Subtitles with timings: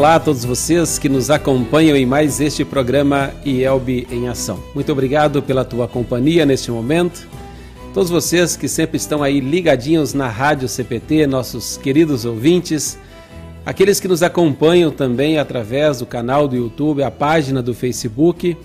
[0.00, 4.58] Olá a todos vocês que nos acompanham em mais este programa IELB em Ação.
[4.74, 7.28] Muito obrigado pela tua companhia neste momento.
[7.92, 12.98] Todos vocês que sempre estão aí ligadinhos na Rádio CPT, nossos queridos ouvintes,
[13.66, 18.56] aqueles que nos acompanham também através do canal do YouTube, a página do Facebook.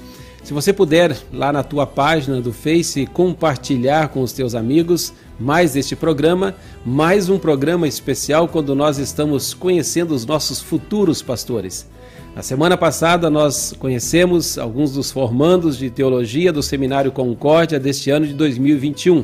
[0.42, 5.76] Se você puder lá na tua página do Face compartilhar com os teus amigos mais
[5.76, 11.88] este programa, mais um programa especial quando nós estamos conhecendo os nossos futuros pastores.
[12.36, 18.26] Na semana passada nós conhecemos alguns dos formandos de teologia do Seminário Concórdia deste ano
[18.26, 19.24] de 2021.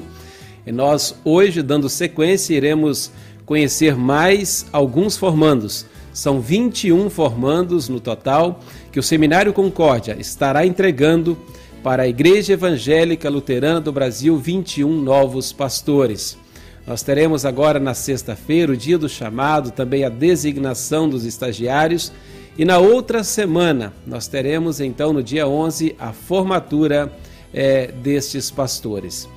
[0.65, 3.11] E nós hoje, dando sequência, iremos
[3.45, 5.85] conhecer mais alguns formandos.
[6.13, 8.59] São 21 formandos no total
[8.91, 11.37] que o Seminário Concórdia estará entregando
[11.83, 16.37] para a Igreja Evangélica Luterana do Brasil 21 novos pastores.
[16.85, 22.11] Nós teremos agora na sexta-feira o dia do chamado, também a designação dos estagiários
[22.57, 27.11] e na outra semana, nós teremos então no dia 11 a formatura
[27.53, 29.27] é, destes pastores.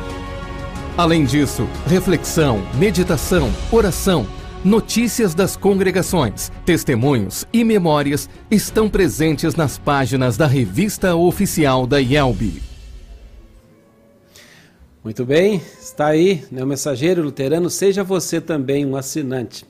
[0.98, 4.26] Além disso, reflexão, meditação, oração,
[4.64, 12.60] notícias das congregações, testemunhos e memórias estão presentes nas páginas da revista oficial da IELB.
[15.04, 19.64] Muito bem, está aí, né, o mensageiro luterano, seja você também um assinante.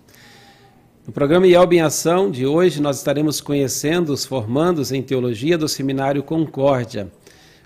[1.07, 5.69] No programa IELB em Ação de hoje, nós estaremos conhecendo os formandos em teologia do
[5.69, 7.13] Seminário Concórdia,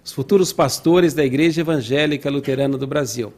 [0.05, 3.33] os futuros pastores da Igreja Evangélica Luterana do Brasil.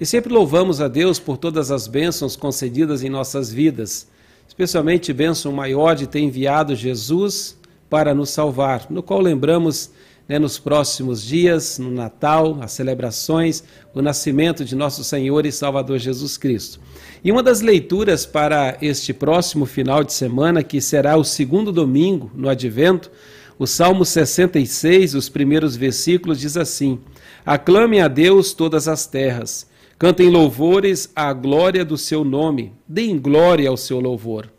[0.00, 4.08] E sempre louvamos a Deus por todas as bênçãos concedidas em nossas vidas,
[4.48, 7.54] especialmente bênção maior de ter enviado Jesus
[7.90, 9.90] para nos salvar, no qual lembramos
[10.26, 15.98] né, nos próximos dias, no Natal, as celebrações, o nascimento de nosso Senhor e Salvador
[15.98, 16.80] Jesus Cristo.
[17.24, 22.30] E uma das leituras para este próximo final de semana, que será o segundo domingo
[22.34, 23.10] no Advento,
[23.58, 26.98] o Salmo 66, os primeiros versículos, diz assim:
[27.46, 29.70] Aclame a Deus todas as terras
[30.02, 34.50] Cantem louvores à glória do seu nome, deem glória ao seu louvor.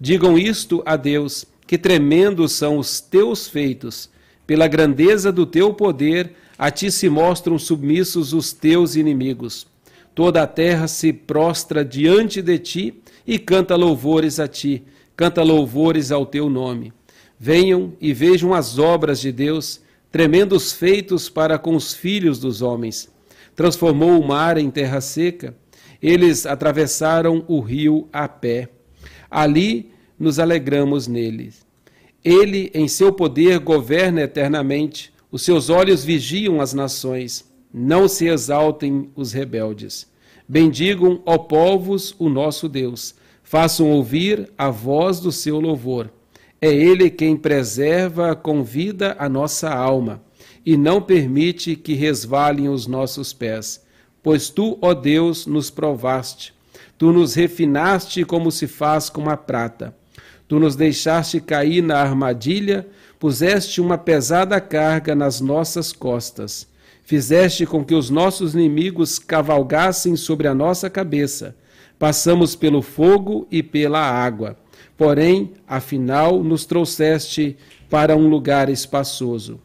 [0.00, 4.08] Digam isto a Deus, que tremendos são os teus feitos.
[4.46, 9.66] Pela grandeza do teu poder, a ti se mostram submissos os teus inimigos.
[10.18, 14.82] Toda a terra se prostra diante de ti e canta louvores a ti,
[15.16, 16.92] canta louvores ao teu nome.
[17.38, 19.80] Venham e vejam as obras de Deus,
[20.10, 23.08] tremendos feitos para com os filhos dos homens
[23.58, 25.52] transformou o mar em terra seca.
[26.00, 28.68] Eles atravessaram o rio a pé.
[29.28, 31.52] Ali nos alegramos nele.
[32.24, 35.12] Ele, em seu poder, governa eternamente.
[35.28, 37.47] Os seus olhos vigiam as nações.
[37.72, 40.06] Não se exaltem os rebeldes.
[40.48, 43.14] Bendigam, ó povos, o nosso Deus.
[43.42, 46.10] Façam ouvir a voz do seu louvor.
[46.60, 50.22] É Ele quem preserva com vida a nossa alma
[50.68, 53.82] e não permite que resvalem os nossos pés.
[54.22, 56.52] Pois tu, ó Deus, nos provaste,
[56.98, 59.96] tu nos refinaste como se faz com a prata.
[60.46, 62.86] Tu nos deixaste cair na armadilha,
[63.18, 66.67] puseste uma pesada carga nas nossas costas.
[67.08, 71.56] Fizeste com que os nossos inimigos cavalgassem sobre a nossa cabeça.
[71.98, 74.58] Passamos pelo fogo e pela água.
[74.94, 77.56] Porém, afinal, nos trouxeste
[77.88, 79.58] para um lugar espaçoso.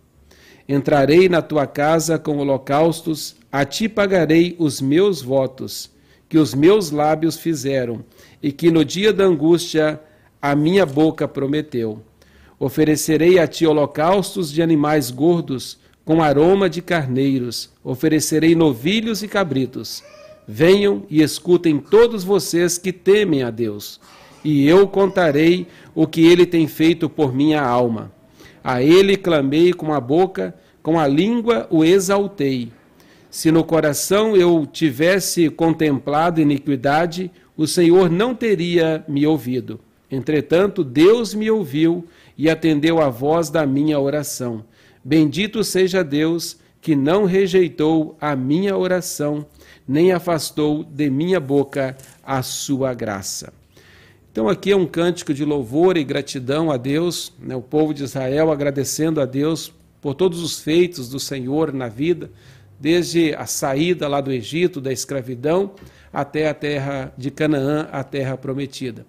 [0.70, 5.92] Entrarei na tua casa com holocaustos, a ti pagarei os meus votos,
[6.30, 8.06] que os meus lábios fizeram,
[8.42, 10.00] e que no dia da angústia
[10.42, 12.02] a minha boca prometeu.
[12.58, 20.04] Oferecerei a ti holocaustos de animais gordos, com aroma de carneiros, oferecerei novilhos e cabritos.
[20.48, 24.00] Venham e escutem todos vocês que temem a Deus,
[24.44, 28.12] e eu contarei o que ele tem feito por minha alma.
[28.62, 32.72] A ele clamei com a boca, com a língua o exaltei.
[33.30, 39.80] Se no coração eu tivesse contemplado iniquidade, o Senhor não teria me ouvido.
[40.12, 42.06] Entretanto, Deus me ouviu
[42.38, 44.64] e atendeu à voz da minha oração.
[45.04, 49.46] Bendito seja Deus que não rejeitou a minha oração,
[49.88, 53.54] nem afastou de minha boca a sua graça.
[54.32, 57.56] Então, aqui é um cântico de louvor e gratidão a Deus, né?
[57.56, 59.72] o povo de Israel agradecendo a Deus
[60.02, 62.32] por todos os feitos do Senhor na vida,
[62.80, 65.72] desde a saída lá do Egito, da escravidão,
[66.12, 69.06] até a terra de Canaã, a terra prometida.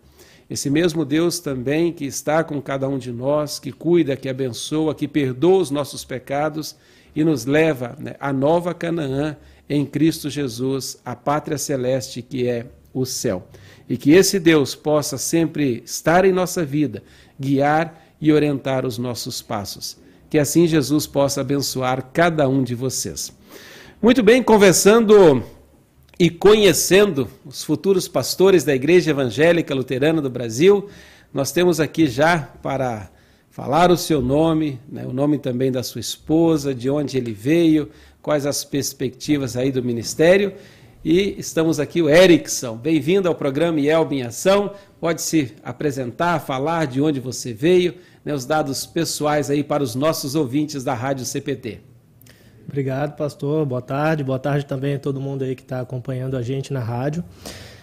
[0.49, 4.95] Esse mesmo Deus também que está com cada um de nós, que cuida, que abençoa,
[4.95, 6.77] que perdoa os nossos pecados
[7.17, 9.37] e nos leva né, à nova Canaã
[9.69, 13.47] em Cristo Jesus, a pátria celeste que é o céu.
[13.89, 17.03] E que esse Deus possa sempre estar em nossa vida,
[17.41, 19.97] guiar e orientar os nossos passos.
[20.29, 23.33] Que assim Jesus possa abençoar cada um de vocês.
[24.03, 25.43] Muito bem, conversando
[26.19, 30.89] e conhecendo os futuros pastores da Igreja Evangélica Luterana do Brasil.
[31.33, 33.11] Nós temos aqui já para
[33.51, 37.91] falar o seu nome, né, o nome também da sua esposa, de onde ele veio,
[38.23, 40.55] quais as perspectivas aí do ministério.
[41.05, 42.77] E estamos aqui o Erickson.
[42.77, 44.73] Bem-vindo ao programa IELB em Ação.
[45.01, 47.95] Pode se apresentar, falar de onde você veio,
[48.25, 51.94] né, os dados pessoais aí para os nossos ouvintes da Rádio CPT.
[52.67, 53.65] Obrigado, pastor.
[53.67, 54.25] Boa tarde.
[54.25, 57.23] Boa tarde também a todo mundo aí que está acompanhando a gente na rádio.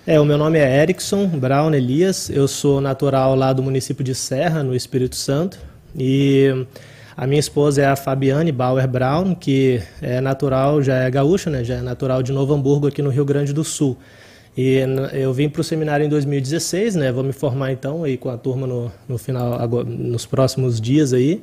[0.05, 2.29] É, o meu nome é Erickson Brown Elias.
[2.29, 5.59] Eu sou natural lá do município de Serra, no Espírito Santo.
[5.95, 6.65] E
[7.15, 11.63] a minha esposa é a Fabiane Bauer Brown, que é natural, já é gaúcha, né?
[11.63, 13.97] Já é natural de Novo Hamburgo, aqui no Rio Grande do Sul.
[14.57, 14.79] E
[15.13, 17.11] eu vim para o seminário em 2016, né?
[17.11, 21.13] Vou me formar então aí com a turma no, no final, agora, nos próximos dias
[21.13, 21.41] aí.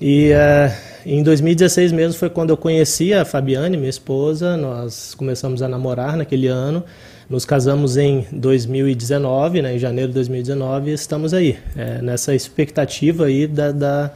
[0.00, 0.72] E uh,
[1.06, 4.56] em 2016 mesmo foi quando eu conheci a Fabiane, minha esposa.
[4.56, 6.84] Nós começamos a namorar naquele ano.
[7.28, 13.24] Nos casamos em 2019, né, em janeiro de 2019, e estamos aí, é, nessa expectativa
[13.24, 14.10] aí da, da,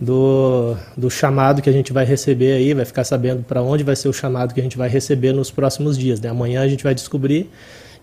[0.00, 3.94] do, do chamado que a gente vai receber aí, vai ficar sabendo para onde vai
[3.94, 6.20] ser o chamado que a gente vai receber nos próximos dias.
[6.20, 6.28] Né?
[6.28, 7.48] Amanhã a gente vai descobrir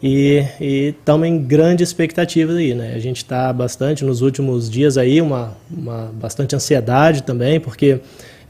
[0.08, 2.94] e estamos em grande expectativa aí, né?
[2.96, 8.00] A gente está bastante nos últimos dias aí, uma, uma bastante ansiedade também, porque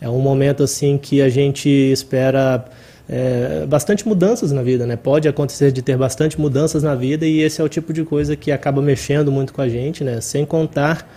[0.02, 2.66] é um momento assim que a gente espera
[3.08, 4.98] é, bastante mudanças na vida, né?
[4.98, 8.36] Pode acontecer de ter bastante mudanças na vida e esse é o tipo de coisa
[8.36, 10.20] que acaba mexendo muito com a gente, né?
[10.20, 11.10] Sem contar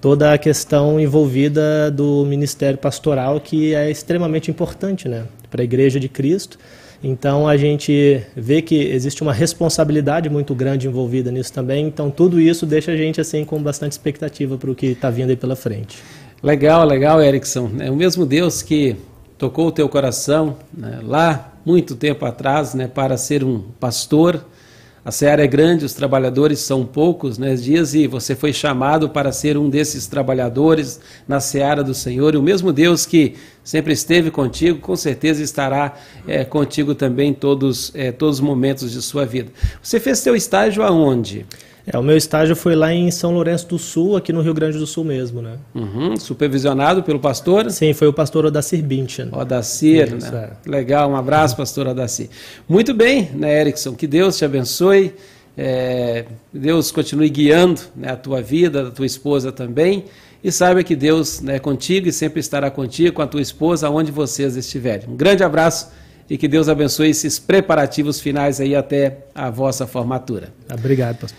[0.00, 5.24] toda a questão envolvida do ministério pastoral que é extremamente importante, né?
[5.50, 6.58] Para a Igreja de Cristo
[7.02, 11.86] então a gente vê que existe uma responsabilidade muito grande envolvida nisso também.
[11.86, 15.30] Então tudo isso deixa a gente assim com bastante expectativa para o que está vindo
[15.30, 15.98] aí pela frente.
[16.42, 17.70] Legal, legal, Erickson.
[17.80, 18.96] É o mesmo Deus que
[19.36, 24.44] tocou o teu coração né, lá muito tempo atrás, né, para ser um pastor
[25.04, 27.56] a seara é grande, os trabalhadores são poucos, né?
[27.56, 32.34] Dias e você foi chamado para ser um desses trabalhadores na seara do Senhor.
[32.34, 35.94] E o mesmo Deus que sempre esteve contigo, com certeza estará
[36.26, 39.50] é, contigo também todos é, todos os momentos de sua vida.
[39.82, 41.46] Você fez seu estágio aonde?
[41.86, 44.78] É, o meu estágio foi lá em São Lourenço do Sul, aqui no Rio Grande
[44.78, 45.56] do Sul mesmo, né?
[45.74, 47.70] Uhum, supervisionado pelo pastor?
[47.70, 49.28] Sim, foi o pastor Odacir Binchen.
[49.32, 50.50] Odacir, Isso, né?
[50.64, 50.70] É.
[50.70, 52.28] Legal, um abraço, pastor Odacir.
[52.68, 53.94] Muito bem, né, Erickson?
[53.94, 55.12] Que Deus te abençoe,
[55.56, 60.04] é, Deus continue guiando né, a tua vida, a tua esposa também,
[60.42, 64.10] e saiba que Deus é contigo e sempre estará contigo, com a tua esposa, aonde
[64.10, 65.08] vocês estiverem.
[65.08, 65.90] Um grande abraço
[66.28, 70.52] e que Deus abençoe esses preparativos finais aí até a vossa formatura.
[70.72, 71.38] Obrigado, pastor.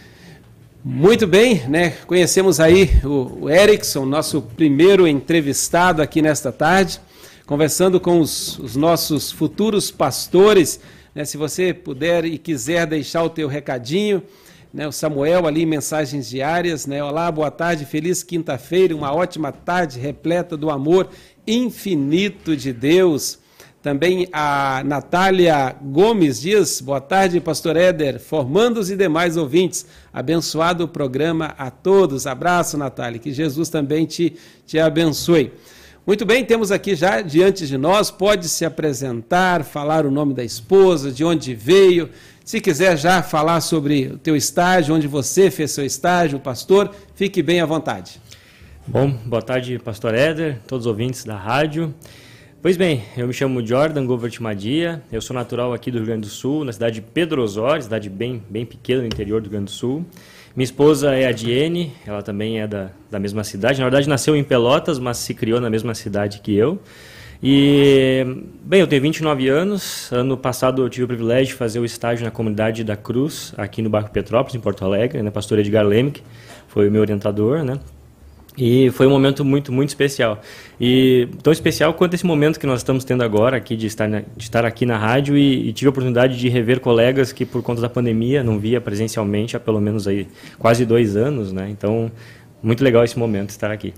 [0.85, 1.91] Muito bem, né?
[2.05, 6.99] Conhecemos aí o, o Erickson, nosso primeiro entrevistado aqui nesta tarde,
[7.45, 10.79] conversando com os, os nossos futuros pastores.
[11.15, 11.23] Né?
[11.23, 14.21] Se você puder e quiser deixar o teu recadinho,
[14.73, 17.03] né, o Samuel ali, mensagens diárias, né?
[17.03, 21.09] Olá, boa tarde, feliz quinta-feira, uma ótima tarde repleta do amor
[21.45, 23.37] infinito de Deus.
[23.83, 29.85] Também a Natália Gomes diz, boa tarde, pastor Éder, formandos e demais ouvintes.
[30.11, 32.25] Abençoado o programa a todos.
[32.25, 35.51] Abraço, Natália, que Jesus também te, te abençoe.
[36.05, 40.43] Muito bem, temos aqui já diante de nós, pode se apresentar, falar o nome da
[40.43, 42.09] esposa, de onde veio,
[42.43, 47.41] se quiser já falar sobre o teu estágio, onde você fez seu estágio, pastor, fique
[47.41, 48.19] bem à vontade.
[48.85, 51.93] Bom, boa tarde, pastor Éder, todos os ouvintes da rádio.
[52.61, 56.21] Pois bem, eu me chamo Jordan Govert Madia, eu sou natural aqui do Rio Grande
[56.21, 59.51] do Sul, na cidade de Pedro Osório, cidade bem, bem pequena no interior do Rio
[59.51, 60.05] Grande do Sul.
[60.55, 63.79] Minha esposa é a Diene, ela também é da, da mesma cidade.
[63.79, 66.79] Na verdade, nasceu em Pelotas, mas se criou na mesma cidade que eu.
[67.45, 68.25] E,
[68.63, 70.09] bem, eu tenho 29 anos.
[70.13, 73.81] Ano passado eu tive o privilégio de fazer o estágio na comunidade da Cruz, aqui
[73.81, 75.29] no bairro Petrópolis, em Porto Alegre, né?
[75.29, 76.21] pastor Edgar Lemick,
[76.69, 77.77] foi o meu orientador, né?
[78.57, 80.39] E foi um momento muito, muito especial.
[80.79, 84.21] E tão especial quanto esse momento que nós estamos tendo agora aqui de estar, na,
[84.21, 87.61] de estar aqui na rádio e, e, tive a oportunidade de rever colegas que por
[87.61, 90.27] conta da pandemia não via presencialmente há pelo menos aí
[90.59, 91.67] quase dois anos, né?
[91.69, 92.09] Então,
[92.61, 93.93] muito legal esse momento estar aqui.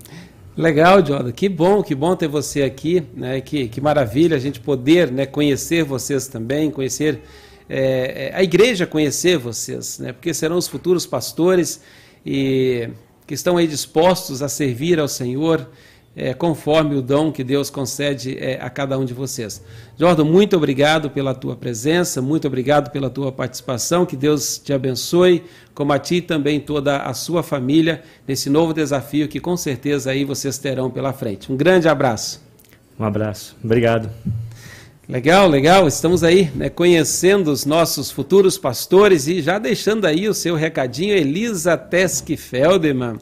[0.56, 1.32] Legal, Jordan.
[1.32, 3.42] Que bom, que bom ter você aqui, né?
[3.42, 7.20] Que, que maravilha a gente poder né, conhecer vocês também, conhecer
[7.68, 10.14] é, a igreja, conhecer vocês, né?
[10.14, 11.82] Porque serão os futuros pastores
[12.24, 12.88] e
[13.26, 15.68] que estão aí dispostos a servir ao Senhor
[16.16, 19.62] é, conforme o dom que Deus concede é, a cada um de vocês.
[19.98, 25.44] Jordan, muito obrigado pela tua presença, muito obrigado pela tua participação, que Deus te abençoe,
[25.74, 30.24] como a ti também toda a sua família, nesse novo desafio que com certeza aí
[30.24, 31.52] vocês terão pela frente.
[31.52, 32.40] Um grande abraço.
[32.98, 33.54] Um abraço.
[33.62, 34.08] Obrigado.
[35.06, 35.86] Legal, legal.
[35.86, 41.14] Estamos aí né, conhecendo os nossos futuros pastores e já deixando aí o seu recadinho,
[41.14, 43.18] Elisa Tesk Feldman.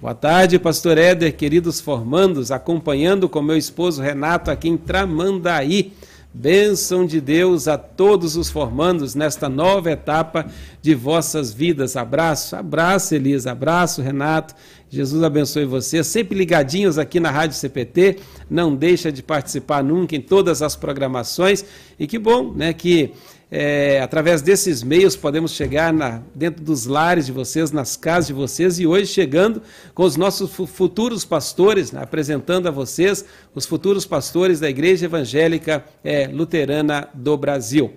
[0.00, 5.92] Boa tarde, pastor Éder, queridos formandos, acompanhando com meu esposo Renato aqui em Tramandaí.
[6.34, 10.46] Bênção de Deus a todos os formandos nesta nova etapa
[10.80, 11.94] de vossas vidas.
[11.94, 14.54] Abraço, abraço, Elisa, abraço, Renato.
[14.88, 16.06] Jesus abençoe vocês.
[16.06, 18.18] Sempre ligadinhos aqui na Rádio CPT.
[18.48, 21.64] Não deixa de participar nunca em todas as programações.
[21.98, 23.12] E que bom, né, que
[23.54, 28.32] é, através desses meios podemos chegar na, dentro dos lares de vocês, nas casas de
[28.32, 29.60] vocês e hoje chegando
[29.94, 35.84] com os nossos futuros pastores, né, apresentando a vocês os futuros pastores da Igreja Evangélica
[36.02, 37.92] é, Luterana do Brasil.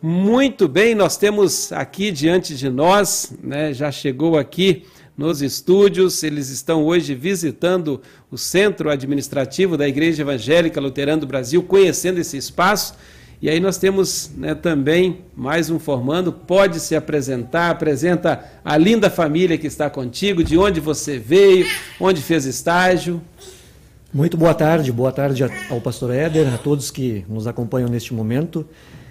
[0.00, 4.84] Muito bem, nós temos aqui diante de nós, né, já chegou aqui
[5.14, 8.00] nos estúdios, eles estão hoje visitando
[8.30, 12.94] o centro administrativo da Igreja Evangélica Luterana do Brasil, conhecendo esse espaço.
[13.40, 19.10] E aí nós temos né, também mais um formando, pode se apresentar, apresenta a linda
[19.10, 21.66] família que está contigo, de onde você veio,
[22.00, 23.20] onde fez estágio.
[24.12, 28.66] Muito boa tarde, boa tarde ao pastor Éder, a todos que nos acompanham neste momento.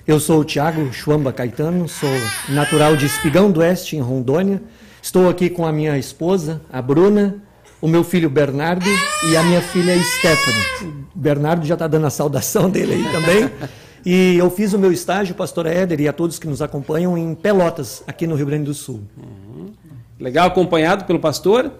[0.08, 2.10] Eu sou o Tiago Chuamba Caetano, sou
[2.50, 4.60] natural de Espigão do Oeste, em Rondônia.
[5.04, 7.44] Estou aqui com a minha esposa, a Bruna,
[7.80, 8.90] o meu filho Bernardo
[9.30, 11.06] e a minha filha Stephanie.
[11.16, 13.52] O Bernardo já está dando a saudação dele aí também.
[14.06, 17.34] E eu fiz o meu estágio, pastor Éder, e a todos que nos acompanham, em
[17.34, 19.02] Pelotas, aqui no Rio Grande do Sul.
[19.18, 19.72] Uhum.
[20.20, 21.72] Legal, acompanhado pelo pastor?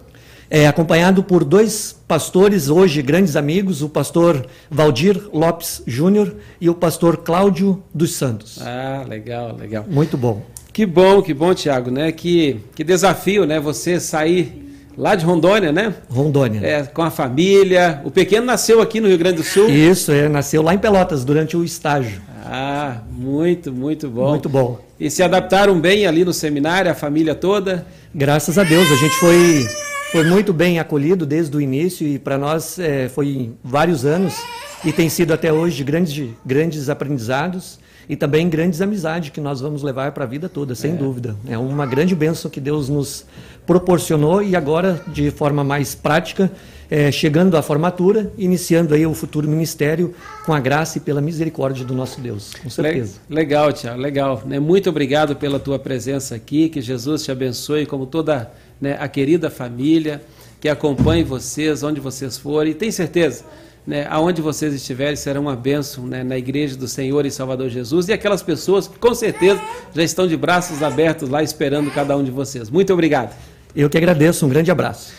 [0.50, 6.74] É, acompanhado por dois pastores, hoje grandes amigos, o pastor Valdir Lopes Júnior e o
[6.74, 8.60] pastor Cláudio dos Santos.
[8.60, 9.84] Ah, legal, legal.
[9.88, 10.42] Muito bom.
[10.72, 12.12] Que bom, que bom, Tiago, né?
[12.12, 13.58] Que, que desafio, né?
[13.58, 14.65] Você sair
[14.96, 15.94] Lá de Rondônia, né?
[16.08, 16.60] Rondônia.
[16.66, 18.00] É, com a família.
[18.04, 19.68] O pequeno nasceu aqui no Rio Grande do Sul?
[19.68, 22.22] Isso, é, nasceu lá em Pelotas, durante o estágio.
[22.44, 24.30] Ah, muito, muito bom.
[24.30, 24.80] Muito bom.
[24.98, 27.86] E se adaptaram bem ali no seminário, a família toda?
[28.14, 29.66] Graças a Deus, a gente foi,
[30.12, 34.34] foi muito bem acolhido desde o início e para nós é, foi vários anos
[34.82, 39.60] e tem sido até hoje de grandes, grandes aprendizados e também grandes amizades que nós
[39.60, 40.94] vamos levar para a vida toda, sem é.
[40.94, 41.36] dúvida.
[41.48, 43.24] É uma grande bênção que Deus nos
[43.66, 46.50] proporcionou e agora, de forma mais prática,
[46.88, 51.84] é, chegando à formatura, iniciando aí o futuro ministério com a graça e pela misericórdia
[51.84, 53.18] do nosso Deus, com certeza.
[53.28, 54.42] Legal, Tiago, legal.
[54.46, 54.60] Né?
[54.60, 59.50] Muito obrigado pela tua presença aqui, que Jesus te abençoe, como toda né, a querida
[59.50, 60.22] família
[60.60, 63.44] que acompanhe vocês, onde vocês forem, e tem certeza
[63.86, 68.08] né, aonde vocês estiverem, serão uma bênção né, na igreja do Senhor e Salvador Jesus
[68.08, 69.60] e aquelas pessoas que com certeza
[69.94, 72.68] já estão de braços abertos lá esperando cada um de vocês.
[72.68, 73.36] Muito obrigado.
[73.74, 75.12] Eu que agradeço, um grande abraço.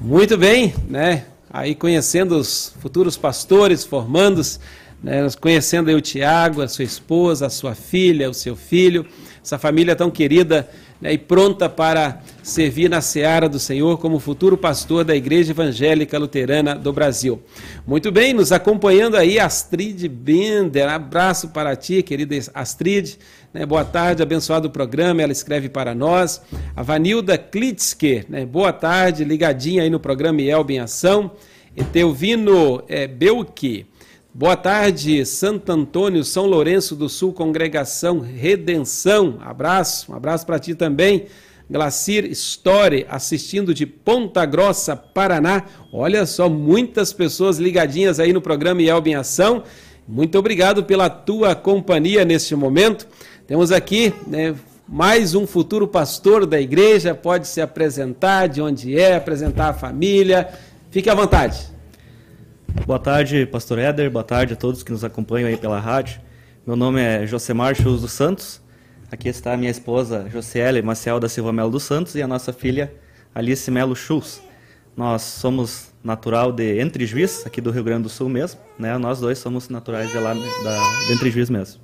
[0.00, 1.24] Muito bem, né?
[1.50, 4.60] Aí conhecendo os futuros pastores, formandos,
[5.02, 9.04] né, conhecendo aí o Tiago, a sua esposa, a sua filha, o seu filho,
[9.44, 10.68] essa família tão querida
[11.02, 16.16] né, e pronta para servir na seara do Senhor como futuro pastor da Igreja Evangélica
[16.16, 17.42] Luterana do Brasil.
[17.84, 23.16] Muito bem, nos acompanhando aí Astrid Bender, abraço para ti, querida Astrid,
[23.52, 26.40] né, boa tarde, abençoado o programa, ela escreve para nós.
[26.76, 31.32] A Vanilda Klitzke, né, boa tarde, ligadinha aí no programa Elbe em Ação.
[31.74, 33.86] Etelvino é, Belki,
[34.34, 39.36] Boa tarde, Santo Antônio, São Lourenço do Sul, Congregação Redenção.
[39.42, 41.26] Abraço, um abraço para ti também.
[41.70, 45.64] Glacir Story, assistindo de Ponta Grossa, Paraná.
[45.92, 49.64] Olha só, muitas pessoas ligadinhas aí no programa Yelb em Ação.
[50.08, 53.06] Muito obrigado pela tua companhia neste momento.
[53.46, 54.54] Temos aqui né,
[54.88, 60.48] mais um futuro pastor da igreja, pode se apresentar, de onde é, apresentar a família.
[60.90, 61.71] Fique à vontade.
[62.74, 64.10] Boa tarde, pastor Éder.
[64.10, 66.20] Boa tarde a todos que nos acompanham aí pela rádio.
[66.66, 68.60] Meu nome é Josemar Chus dos Santos.
[69.10, 72.52] Aqui está a minha esposa Josiele Maciel da Silva Melo dos Santos e a nossa
[72.52, 72.92] filha
[73.32, 74.42] Alice Melo Chus.
[74.96, 78.60] Nós somos natural de Entre Juiz, aqui do Rio Grande do Sul mesmo.
[78.76, 78.98] Né?
[78.98, 81.80] Nós dois somos naturais de lá, da, de Entre Juiz mesmo.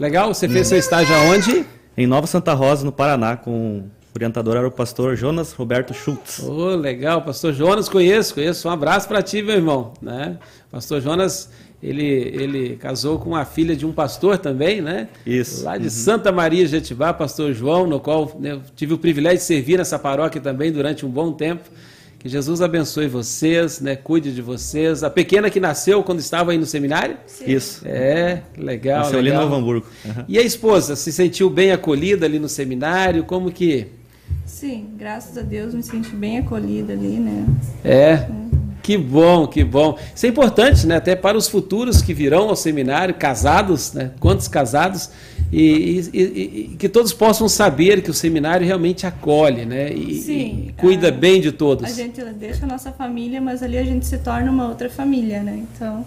[0.00, 0.34] Legal.
[0.34, 0.70] Você fez hum.
[0.70, 1.64] seu estágio aonde?
[1.96, 6.40] Em Nova Santa Rosa, no Paraná, com o orientador era o pastor Jonas Roberto Schultz.
[6.40, 8.68] Oh, legal, pastor Jonas, conheço, conheço.
[8.68, 9.94] Um abraço para ti, meu irmão.
[10.02, 10.36] Né?
[10.70, 11.50] Pastor Jonas,
[11.82, 15.08] ele, ele casou com a filha de um pastor também, né?
[15.24, 15.64] Isso.
[15.64, 15.90] Lá de uhum.
[15.90, 20.42] Santa Maria Jetibá, pastor João, no qual né, tive o privilégio de servir nessa paróquia
[20.42, 21.70] também durante um bom tempo.
[22.18, 23.96] Que Jesus abençoe vocês, né?
[23.96, 25.02] Cuide de vocês.
[25.02, 27.16] A pequena que nasceu quando estava aí no seminário?
[27.26, 27.50] Sim.
[27.50, 27.80] Isso.
[27.84, 29.00] É, legal.
[29.00, 29.40] Nasceu legal.
[29.40, 29.86] ali no Novo Hamburgo.
[30.04, 30.24] Uhum.
[30.28, 33.24] E a esposa, se sentiu bem acolhida ali no seminário?
[33.24, 34.01] Como que
[34.46, 37.46] Sim, graças a Deus me senti bem acolhida ali, né?
[37.84, 37.90] É.
[37.90, 38.28] é.
[38.82, 39.96] Que bom, que bom.
[40.14, 40.96] Isso é importante, né?
[40.96, 44.10] Até para os futuros que virão ao seminário, casados, né?
[44.18, 45.10] Quantos casados?
[45.52, 49.92] E, e, e, que todos possam saber que o seminário realmente acolhe, né?
[49.92, 51.84] E, Sim, e cuida a, bem de todos.
[51.84, 55.42] A gente deixa a nossa família, mas ali a gente se torna uma outra família,
[55.42, 55.62] né?
[55.74, 56.04] Então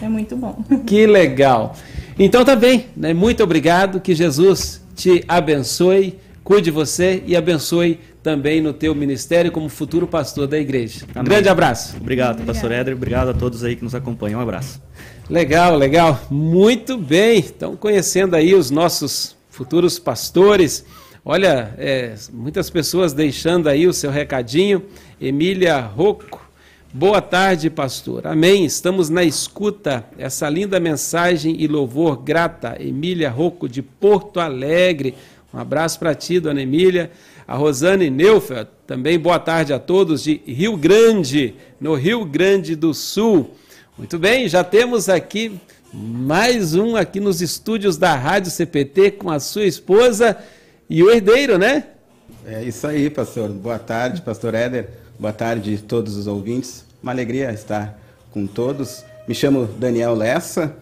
[0.00, 0.56] é muito bom.
[0.86, 1.76] Que legal.
[2.18, 3.12] Então tá bem, né?
[3.12, 9.50] Muito obrigado, que Jesus te abençoe cuide de você e abençoe também no teu ministério
[9.50, 11.06] como futuro pastor da igreja.
[11.16, 11.96] Um grande abraço.
[11.96, 12.94] Obrigado, pastor Éder.
[12.94, 14.38] Obrigado a todos aí que nos acompanham.
[14.38, 14.80] Um abraço.
[15.28, 16.20] Legal, legal.
[16.30, 17.38] Muito bem.
[17.38, 20.84] Estão conhecendo aí os nossos futuros pastores.
[21.24, 24.82] Olha, é, muitas pessoas deixando aí o seu recadinho.
[25.18, 26.44] Emília Rocco.
[26.92, 28.26] Boa tarde, pastor.
[28.26, 28.64] Amém.
[28.64, 30.04] Estamos na escuta.
[30.18, 32.76] Essa linda mensagem e louvor grata.
[32.78, 35.14] Emília Rocco, de Porto Alegre.
[35.54, 37.12] Um abraço para ti, dona Emília.
[37.46, 42.92] A Rosane Neufeld, também boa tarde a todos de Rio Grande, no Rio Grande do
[42.92, 43.54] Sul.
[43.96, 45.60] Muito bem, já temos aqui
[45.92, 50.36] mais um aqui nos estúdios da Rádio CPT com a sua esposa
[50.90, 51.84] e o herdeiro, né?
[52.44, 53.48] É isso aí, pastor.
[53.50, 54.88] Boa tarde, pastor Éder.
[55.20, 56.84] Boa tarde a todos os ouvintes.
[57.00, 57.96] Uma alegria estar
[58.32, 59.04] com todos.
[59.28, 60.74] Me chamo Daniel Lessa.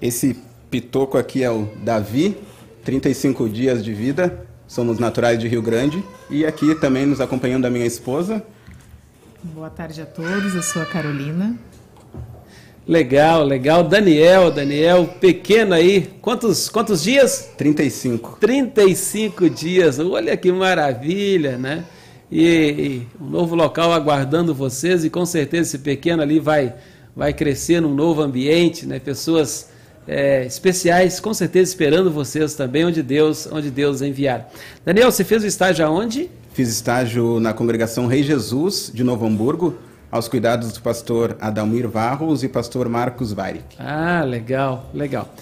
[0.00, 0.36] Esse
[0.70, 2.36] pitoco aqui é o Davi,
[2.84, 7.70] 35 dias de vida, somos naturais de Rio Grande e aqui também nos acompanhando a
[7.70, 8.44] minha esposa.
[9.42, 11.56] Boa tarde a todos, eu sou a Carolina.
[12.86, 13.84] Legal, legal.
[13.84, 16.10] Daniel, Daniel, pequeno aí.
[16.20, 17.50] Quantos, quantos dias?
[17.56, 18.38] 35.
[18.40, 20.00] 35 dias.
[20.00, 21.84] Olha que maravilha, né?
[22.30, 26.74] E, e um novo local aguardando vocês e com certeza esse pequeno ali vai
[27.14, 28.98] vai crescer num novo ambiente, né?
[28.98, 29.68] Pessoas
[30.06, 34.50] é, especiais, com certeza esperando vocês também, onde Deus, onde Deus enviar.
[34.84, 36.30] Daniel, você fez o estágio aonde?
[36.52, 39.76] Fiz estágio na congregação Rei Jesus de Novo Hamburgo,
[40.10, 43.76] aos cuidados do pastor Adalmir Varros e pastor Marcos Weirik.
[43.78, 45.34] Ah, legal, legal.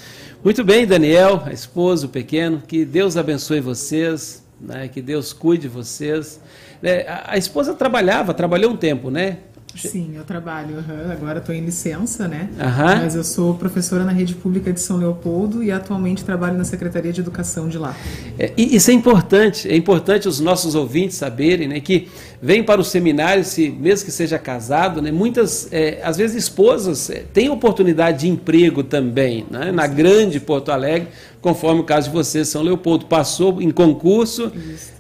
[0.45, 5.63] Muito bem, Daniel, a esposa, o pequeno, que Deus abençoe vocês, né, que Deus cuide
[5.63, 6.41] de vocês.
[6.83, 9.39] É, a, a esposa trabalhava, trabalhou um tempo, né?
[9.77, 10.77] Sim, eu trabalho.
[10.77, 11.13] Uhum.
[11.13, 12.49] Agora estou em licença, né?
[12.53, 13.03] Uhum.
[13.03, 17.13] Mas eu sou professora na rede pública de São Leopoldo e atualmente trabalho na Secretaria
[17.13, 17.95] de Educação de lá.
[18.39, 19.69] É, isso é importante.
[19.69, 22.09] É importante os nossos ouvintes saberem né, que
[22.43, 27.11] vem para o seminário, se, mesmo que seja casado, né, muitas, é, às vezes, esposas
[27.11, 31.09] é, têm oportunidade de emprego também, né, na grande Porto Alegre,
[31.41, 33.07] conforme o caso de você, São Leopoldo.
[33.07, 34.53] Passou em concurso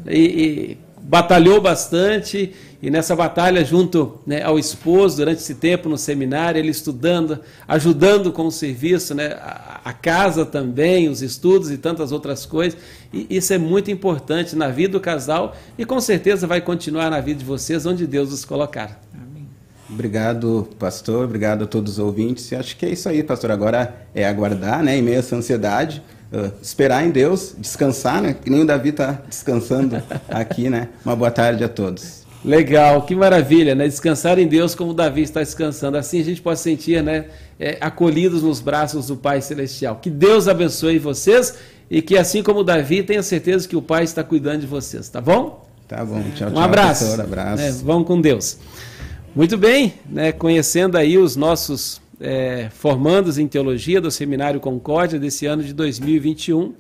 [0.06, 2.52] e, e batalhou bastante
[2.82, 7.38] e nessa batalha, junto né, ao esposo, durante esse tempo no seminário, ele estudando,
[7.68, 12.80] ajudando com o serviço, né, a, a, casa também, os estudos e tantas outras coisas.
[13.12, 17.20] E isso é muito importante na vida do casal e com certeza vai continuar na
[17.20, 18.98] vida de vocês, onde Deus os colocar.
[19.12, 19.46] Amém.
[19.90, 21.26] Obrigado, pastor.
[21.26, 22.50] Obrigado a todos os ouvintes.
[22.50, 23.50] E acho que é isso aí, pastor.
[23.50, 28.34] Agora é aguardar, né, em meio a essa ansiedade, uh, esperar em Deus, descansar, né?
[28.42, 30.88] Que nem o Davi está descansando aqui, né?
[31.04, 32.19] Uma boa tarde a todos.
[32.44, 33.86] Legal, que maravilha, né?
[33.86, 35.96] Descansar em Deus como Davi está descansando.
[35.98, 37.26] Assim a gente pode sentir, né?
[37.58, 39.96] É, acolhidos nos braços do Pai Celestial.
[39.96, 41.54] Que Deus abençoe vocês
[41.90, 45.20] e que, assim como Davi, tenha certeza que o Pai está cuidando de vocês, tá
[45.20, 45.66] bom?
[45.86, 46.62] Tá bom, tchau, um tchau.
[46.62, 47.04] abraço.
[47.04, 47.62] Professor, abraço.
[47.62, 48.58] É, vão com Deus.
[49.34, 50.32] Muito bem, né?
[50.32, 56.72] Conhecendo aí os nossos é, formandos em teologia do Seminário Concórdia desse ano de 2021.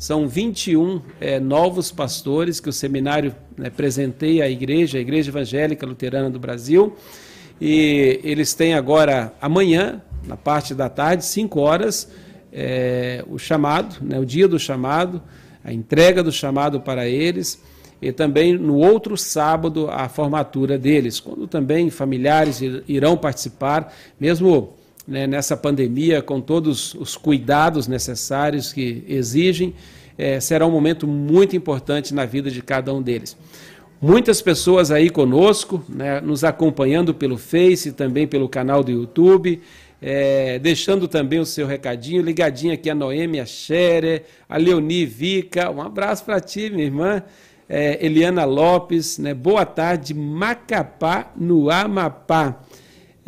[0.00, 5.84] São 21 é, novos pastores que o seminário né, presenteia à igreja, a Igreja Evangélica
[5.84, 6.96] Luterana do Brasil.
[7.60, 12.10] E eles têm agora, amanhã, na parte da tarde, 5 horas,
[12.50, 15.20] é, o chamado, né, o dia do chamado,
[15.62, 17.62] a entrega do chamado para eles.
[18.00, 24.79] E também no outro sábado, a formatura deles, quando também familiares irão participar, mesmo
[25.10, 29.74] né, nessa pandemia, com todos os cuidados necessários que exigem,
[30.16, 33.36] é, será um momento muito importante na vida de cada um deles.
[34.00, 39.60] Muitas pessoas aí conosco, né, nos acompanhando pelo Face também pelo canal do YouTube,
[40.00, 45.82] é, deixando também o seu recadinho, ligadinho aqui a Noêmia Scherer, a Leoni Vica, um
[45.82, 47.22] abraço para ti, minha irmã,
[47.68, 52.62] é, Eliana Lopes, né, boa tarde, Macapá, no Amapá.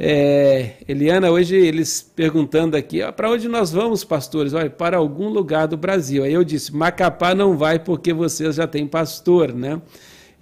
[0.05, 4.53] É, Eliana, hoje eles perguntando aqui, para onde nós vamos, pastores?
[4.53, 6.25] Olha, para algum lugar do Brasil.
[6.25, 9.81] Aí eu disse, Macapá não vai porque vocês já têm pastor, né?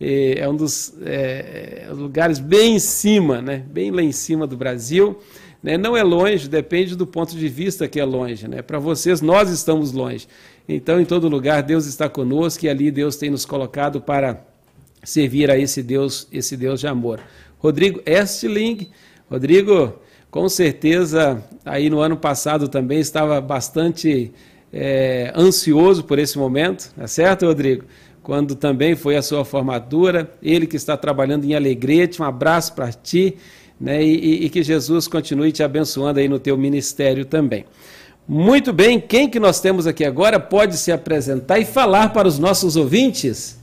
[0.01, 3.63] É um dos é, lugares bem em cima, né?
[3.71, 5.19] Bem lá em cima do Brasil.
[5.63, 5.77] Né?
[5.77, 8.63] Não é longe, depende do ponto de vista que é longe, né?
[8.63, 10.27] Para vocês, nós estamos longe.
[10.67, 14.43] Então, em todo lugar, Deus está conosco e ali Deus tem nos colocado para
[15.05, 17.21] servir a esse Deus, esse Deus de amor.
[17.59, 18.89] Rodrigo Estling,
[19.31, 19.95] Rodrigo,
[20.29, 24.33] com certeza, aí no ano passado também estava bastante
[24.73, 27.85] é, ansioso por esse momento, é certo, Rodrigo?
[28.25, 32.91] Quando também foi a sua formatura, ele que está trabalhando em Alegrete, um abraço para
[32.93, 33.37] ti,
[33.81, 34.03] né?
[34.03, 37.65] E, e, que Jesus continue te abençoando aí no teu ministério também.
[38.29, 42.39] Muito bem, quem que nós temos aqui agora pode se apresentar e falar para os
[42.39, 43.60] nossos ouvintes?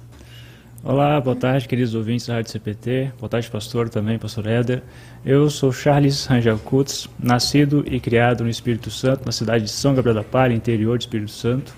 [0.84, 3.12] Olá, boa tarde, queridos ouvintes da Rádio CPT.
[3.20, 4.84] Boa tarde, pastor também, pastor Éder.
[5.26, 9.94] Eu sou Charles Rangel Kutz, nascido e criado no Espírito Santo, na cidade de São
[9.96, 11.74] Gabriel da Palha, interior do Espírito Santo.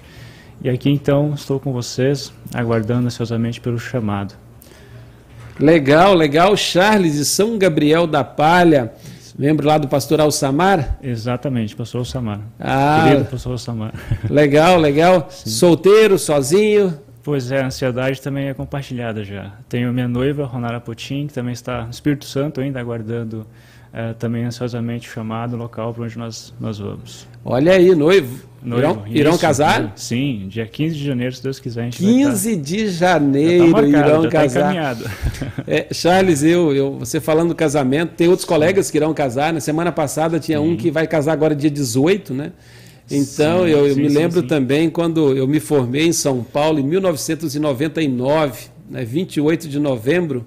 [0.61, 4.35] E aqui então estou com vocês, aguardando ansiosamente pelo chamado.
[5.59, 6.55] Legal, legal.
[6.55, 8.93] Charles de São Gabriel da Palha.
[9.37, 10.99] Lembro lá do pastor Alçamar?
[11.01, 12.41] Exatamente, pastor Alçamar.
[12.59, 13.93] Ah, Querido pastor Alçamar.
[14.29, 15.27] Legal, legal.
[15.31, 15.49] Sim.
[15.49, 16.99] Solteiro, sozinho?
[17.29, 19.51] Pois é, a ansiedade também é compartilhada já.
[19.69, 23.45] Tenho minha noiva, Ronara Potin, que também está no Espírito Santo ainda aguardando
[23.93, 27.27] é, também ansiosamente o chamado local para onde nós, nós vamos.
[27.45, 28.47] Olha aí, noivo.
[28.63, 29.93] noivo irão, irão casar?
[29.95, 31.81] Sim, dia 15 de janeiro, se Deus quiser.
[31.81, 34.95] A gente 15 tá, de janeiro tá marcado, irão já casar.
[34.95, 35.11] Tá
[35.67, 39.49] é, Charles, eu, eu, você falando do casamento, tem outros colegas que irão casar.
[39.49, 39.59] Na né?
[39.59, 42.53] semana passada tinha um que vai casar agora dia 18, né?
[43.11, 46.43] Então, sim, eu, eu sim, me lembro sim, também quando eu me formei em São
[46.43, 50.45] Paulo, em 1999, né, 28 de novembro,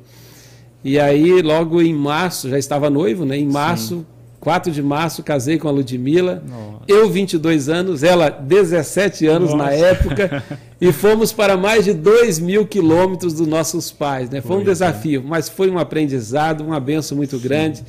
[0.85, 3.37] e aí logo em março, já estava noivo, né?
[3.37, 4.05] Em março,
[4.43, 6.43] 4 de março, casei com a Ludmilla.
[6.45, 6.83] Nossa.
[6.89, 9.65] Eu, 22 anos, ela, 17 anos Nossa.
[9.65, 10.43] na época,
[10.81, 14.29] e fomos para mais de 2 mil quilômetros dos nossos pais.
[14.29, 14.41] Né?
[14.41, 15.29] Foi um desafio, é.
[15.29, 17.85] mas foi um aprendizado, uma benção muito grande.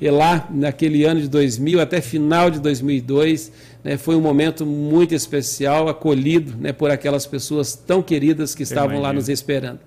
[0.00, 3.52] E lá, naquele ano de 2000 até final de 2002,
[3.88, 9.00] né, foi um momento muito especial, acolhido né, por aquelas pessoas tão queridas que estavam
[9.00, 9.78] lá nos esperando.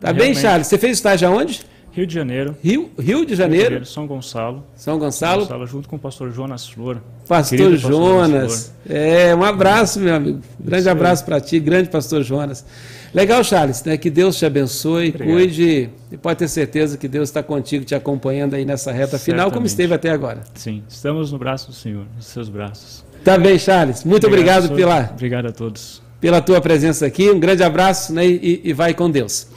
[0.00, 0.34] Tá Realmente.
[0.34, 0.66] bem, Charles?
[0.66, 1.60] Você fez estágio aonde?
[1.92, 2.56] Rio de Janeiro.
[2.64, 3.74] Rio, Rio de Janeiro?
[3.74, 4.64] Rio de Janeiro, São Gonçalo.
[4.74, 5.40] São Gonçalo.
[5.42, 7.02] São Gonçalo, junto com o pastor Jonas Flor.
[7.28, 8.72] Pastor Jonas.
[8.72, 10.40] Pastor é, um abraço, meu amigo.
[10.58, 12.64] Grande abraço para ti, grande pastor Jonas.
[13.14, 13.96] Legal, Charles, né?
[13.96, 15.36] Que Deus te abençoe, Obrigado.
[15.36, 19.50] cuide e pode ter certeza que Deus está contigo, te acompanhando aí nessa reta final,
[19.50, 20.42] como esteve até agora.
[20.54, 23.04] Sim, estamos no braço do Senhor, nos seus braços.
[23.24, 24.04] Tá bem, Charles.
[24.04, 25.10] Muito obrigado, obrigado pela.
[25.12, 26.02] Obrigado a todos.
[26.20, 27.30] Pela tua presença aqui.
[27.30, 28.26] Um grande abraço né?
[28.26, 29.48] e, e vai com Deus.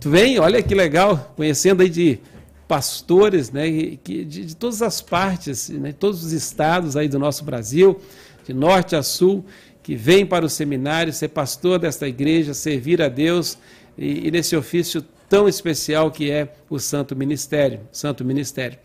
[0.00, 2.18] Tu vem, olha que legal, conhecendo aí de
[2.66, 3.70] pastores né,
[4.02, 8.00] de, de todas as partes, né, todos os estados aí do nosso Brasil,
[8.46, 9.44] de norte a sul,
[9.82, 13.58] que vem para o seminário ser pastor desta igreja, servir a Deus
[13.98, 18.78] e, e nesse ofício tão especial que é o Santo Ministério, Santo Ministério.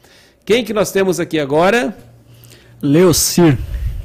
[0.45, 1.95] Quem que nós temos aqui agora?
[2.81, 3.57] Leocir.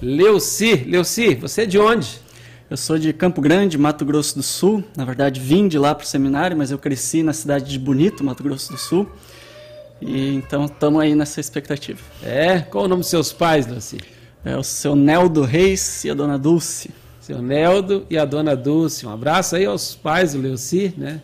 [0.02, 2.20] Leocir, Leocir, você é de onde?
[2.68, 4.82] Eu sou de Campo Grande, Mato Grosso do Sul.
[4.96, 8.24] Na verdade, vim de lá para o seminário, mas eu cresci na cidade de Bonito,
[8.24, 9.08] Mato Grosso do Sul.
[10.00, 12.00] E então estamos aí nessa expectativa.
[12.22, 12.60] É?
[12.60, 14.02] Qual o nome dos seus pais, Leocir?
[14.44, 16.90] É o seu Neldo Reis e a dona Dulce.
[17.20, 19.06] Seu Neldo e a dona Dulce.
[19.06, 21.22] Um abraço aí aos pais do Leuci, né?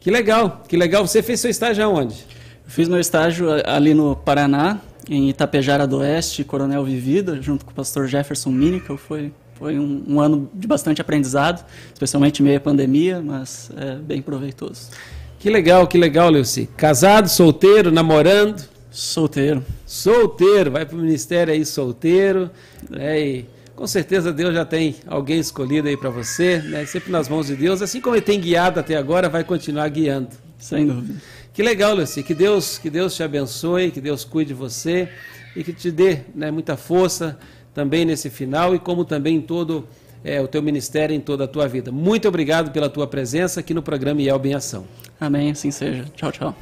[0.00, 1.06] Que legal, que legal.
[1.06, 2.26] Você fez seu estágio aonde?
[2.68, 4.78] fiz meu estágio ali no Paraná,
[5.08, 8.98] em Itapejara do Oeste, Coronel Vivida, junto com o pastor Jefferson Minical.
[8.98, 14.20] Foi, foi um, um ano de bastante aprendizado, especialmente meio à pandemia, mas é bem
[14.20, 14.90] proveitoso.
[15.38, 16.68] Que legal, que legal, Leuci.
[16.76, 18.62] Casado, solteiro, namorando?
[18.98, 19.64] Solteiro.
[19.86, 22.50] Solteiro, vai para o ministério aí solteiro,
[22.90, 23.20] né?
[23.20, 26.84] E com certeza Deus já tem alguém escolhido aí para você, né?
[26.84, 30.30] Sempre nas mãos de Deus, assim como ele tem guiado até agora, vai continuar guiando.
[30.58, 31.14] Sem dúvida.
[31.52, 32.24] Que legal, Luci.
[32.24, 35.08] Que Deus, que Deus te abençoe, que Deus cuide de você
[35.54, 37.38] e que te dê né, muita força
[37.72, 39.86] também nesse final e como também em todo
[40.24, 41.92] é, o teu ministério, em toda a tua vida.
[41.92, 44.86] Muito obrigado pela tua presença aqui no programa IELB em Ação.
[45.20, 46.04] Amém, assim seja.
[46.16, 46.56] Tchau, tchau.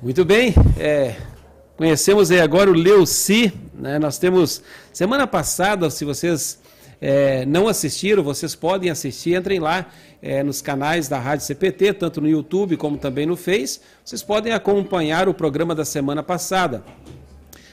[0.00, 0.54] Muito bem.
[0.78, 1.16] É,
[1.78, 3.52] conhecemos aí agora o Leuci.
[3.72, 4.00] Né?
[4.00, 4.60] Nós temos,
[4.92, 6.58] semana passada, se vocês
[7.00, 9.88] é, não assistiram, vocês podem assistir, entrem lá
[10.20, 13.80] é, nos canais da Rádio CPT, tanto no YouTube como também no Face.
[14.04, 16.82] Vocês podem acompanhar o programa da semana passada.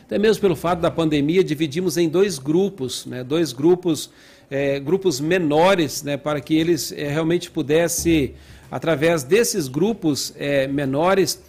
[0.05, 4.11] Até mesmo pelo fato da pandemia, dividimos em dois grupos, né, dois grupos,
[4.51, 8.35] é, grupos menores, né, para que eles é, realmente pudessem,
[8.69, 11.41] através desses grupos é, menores,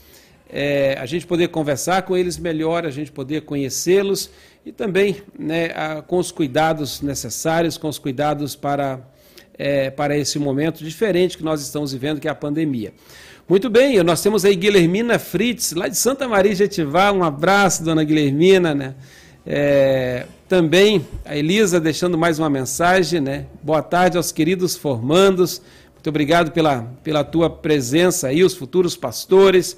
[0.48, 4.30] é, a gente poder conversar com eles melhor, a gente poder conhecê-los
[4.64, 9.00] e também né, a, com os cuidados necessários, com os cuidados para,
[9.59, 12.92] é, para esse momento diferente que nós estamos vivendo, que é a pandemia.
[13.48, 17.85] Muito bem, nós temos aí Guilhermina Fritz, lá de Santa Maria de Jetivá, um abraço,
[17.85, 18.94] dona Guilhermina, né?
[19.48, 23.46] É, também a Elisa deixando mais uma mensagem, né?
[23.62, 25.62] Boa tarde aos queridos formandos,
[25.94, 29.76] muito obrigado pela, pela tua presença aí, os futuros pastores.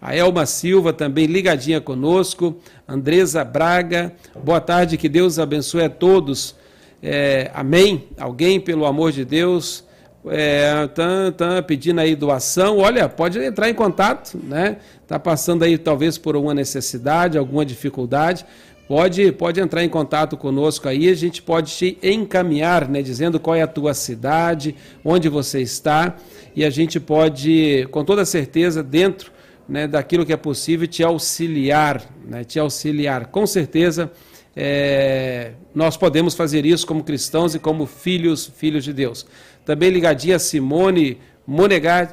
[0.00, 2.56] A Elma Silva também ligadinha conosco.
[2.88, 6.54] Andresa Braga, boa tarde, que Deus abençoe a todos.
[7.02, 8.08] É, amém.
[8.18, 9.84] Alguém, pelo amor de Deus,
[10.26, 12.78] é, tá, tá pedindo aí doação.
[12.78, 14.78] Olha, pode entrar em contato, né?
[15.06, 18.46] Tá passando aí talvez por alguma necessidade, alguma dificuldade.
[18.88, 23.54] Pode, pode entrar em contato conosco aí, a gente pode te encaminhar, né, dizendo qual
[23.54, 26.16] é a tua cidade, onde você está,
[26.56, 29.30] e a gente pode, com toda certeza, dentro
[29.70, 33.26] né, daquilo que é possível, te auxiliar, né, te auxiliar.
[33.26, 34.10] Com certeza,
[34.54, 39.24] é, nós podemos fazer isso como cristãos e como filhos, filhos de Deus.
[39.64, 41.18] Também ligadinha Simone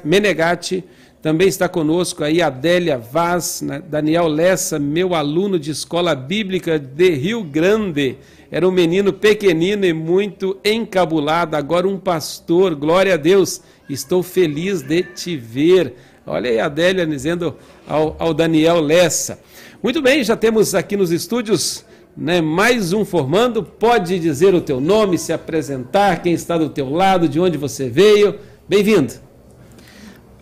[0.04, 0.84] Menegatti,
[1.20, 7.10] também está conosco aí Adélia Vaz, né, Daniel Lessa, meu aluno de escola bíblica de
[7.10, 8.18] Rio Grande.
[8.52, 13.60] Era um menino pequenino e muito encabulado, agora um pastor, glória a Deus.
[13.90, 15.94] Estou feliz de te ver.
[16.28, 19.38] Olha aí a Adélia dizendo ao, ao Daniel Lessa.
[19.82, 23.62] Muito bem, já temos aqui nos estúdios né, mais um formando.
[23.62, 27.88] Pode dizer o teu nome, se apresentar, quem está do teu lado, de onde você
[27.88, 28.38] veio.
[28.68, 29.14] Bem-vindo.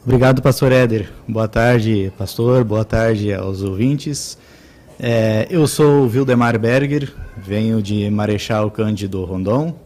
[0.05, 1.13] Obrigado, pastor Éder.
[1.29, 2.65] Boa tarde, pastor.
[2.65, 4.37] Boa tarde aos ouvintes.
[4.99, 9.77] É, eu sou o Vildemar Berger, venho de Marechal Cândido Rondon,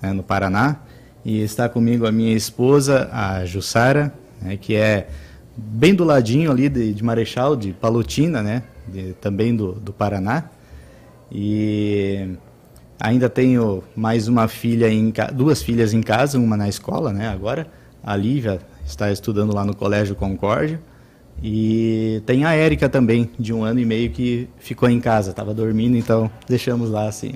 [0.00, 0.76] né, no Paraná,
[1.24, 5.08] e está comigo a minha esposa, a Jussara, né, que é
[5.56, 8.62] bem do ladinho ali de, de Marechal, de Palutina, né?
[8.86, 10.44] De, também do, do Paraná.
[11.30, 12.36] E
[13.00, 17.28] ainda tenho mais uma filha, em, duas filhas em casa, uma na escola, né?
[17.28, 17.66] Agora,
[18.02, 20.80] a Lívia está estudando lá no Colégio Concórdia.
[21.42, 25.52] E tem a Érica também, de um ano e meio, que ficou em casa, estava
[25.52, 27.34] dormindo, então deixamos lá assim.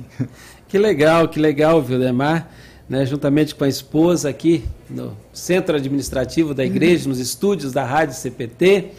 [0.68, 2.50] Que legal, que legal, Vildemar
[2.88, 8.14] né, juntamente com a esposa aqui no centro administrativo da igreja, nos estúdios da Rádio
[8.14, 8.92] CPT.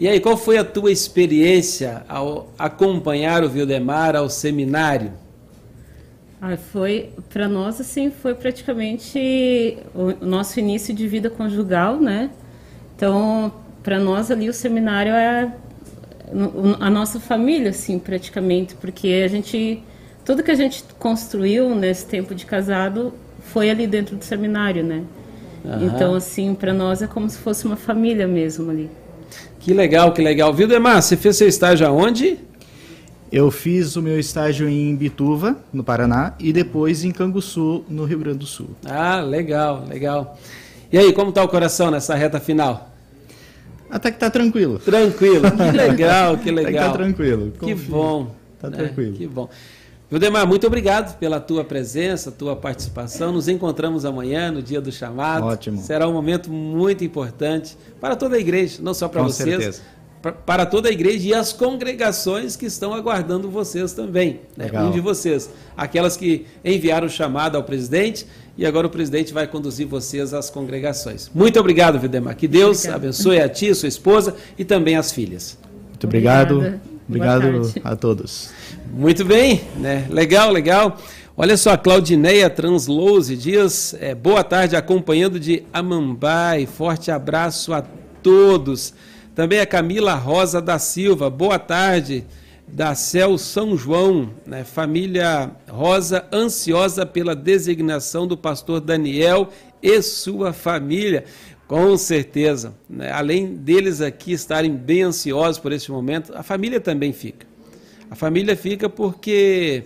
[0.00, 5.12] E aí, qual foi a tua experiência ao acompanhar o Vildemar ao seminário?
[6.40, 12.30] Ah, foi para nós assim foi praticamente o nosso início de vida conjugal, né?
[12.94, 15.52] Então, para nós ali o seminário é
[16.78, 19.82] a nossa família, assim, praticamente, porque a gente
[20.24, 23.14] tudo que a gente construiu nesse tempo de casado
[23.52, 25.02] foi ali dentro do seminário, né?
[25.64, 25.86] Uhum.
[25.86, 28.90] Então, assim, para nós é como se fosse uma família mesmo ali.
[29.60, 30.52] Que legal, que legal.
[30.54, 32.38] Viu, Demar, você fez seu estágio aonde?
[33.30, 38.18] Eu fiz o meu estágio em Bituva, no Paraná, e depois em Canguçu, no Rio
[38.20, 38.70] Grande do Sul.
[38.86, 40.38] Ah, legal, legal.
[40.90, 42.90] E aí, como está o coração nessa reta final?
[43.90, 44.78] Até que tá tranquilo.
[44.78, 46.70] Tranquilo, que legal, que legal.
[46.70, 47.52] Até que tá tranquilo.
[47.58, 47.76] Confio.
[47.76, 48.34] Que bom.
[48.58, 49.14] Tá tranquilo.
[49.14, 49.48] É, que bom.
[50.10, 53.30] Vildemar, muito obrigado pela tua presença, tua participação.
[53.30, 55.44] Nos encontramos amanhã, no dia do chamado.
[55.44, 55.82] Ótimo.
[55.82, 59.82] Será um momento muito importante para toda a igreja, não só para Com vocês, certeza.
[60.46, 64.40] para toda a igreja e as congregações que estão aguardando vocês também.
[64.56, 64.70] Né?
[64.80, 65.50] Um de vocês.
[65.76, 70.48] Aquelas que enviaram o chamado ao presidente e agora o presidente vai conduzir vocês às
[70.48, 71.30] congregações.
[71.34, 72.34] Muito obrigado, Videmar.
[72.34, 72.96] Que Deus Obrigada.
[72.96, 75.58] abençoe a ti, sua esposa e também as filhas.
[75.90, 76.56] Muito obrigado.
[76.56, 76.97] Obrigada.
[77.08, 78.50] Obrigado a todos.
[78.92, 80.06] Muito bem, né?
[80.10, 80.98] Legal, legal.
[81.34, 86.66] Olha só, a Claudineia Translose diz: é, boa tarde, acompanhando de Amambai.
[86.66, 87.82] Forte abraço a
[88.22, 88.92] todos.
[89.34, 92.26] Também a Camila Rosa da Silva, boa tarde.
[92.66, 94.62] Da Céu São João, né?
[94.62, 99.48] família Rosa, ansiosa pela designação do pastor Daniel
[99.82, 101.24] e sua família.
[101.68, 102.74] Com certeza.
[102.88, 103.12] Né?
[103.12, 107.46] Além deles aqui estarem bem ansiosos por este momento, a família também fica.
[108.10, 109.84] A família fica porque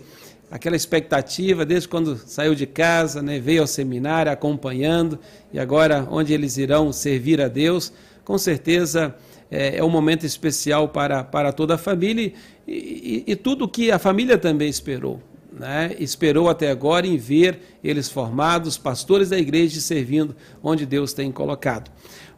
[0.49, 5.18] aquela expectativa desde quando saiu de casa, né, veio ao seminário acompanhando
[5.53, 7.92] e agora onde eles irão servir a Deus,
[8.25, 9.12] com certeza
[9.51, 12.33] é, é um momento especial para, para toda a família
[12.66, 15.21] e, e, e tudo que a família também esperou.
[15.59, 21.31] Né, esperou até agora em ver eles formados, pastores da igreja servindo onde Deus tem
[21.31, 21.91] colocado.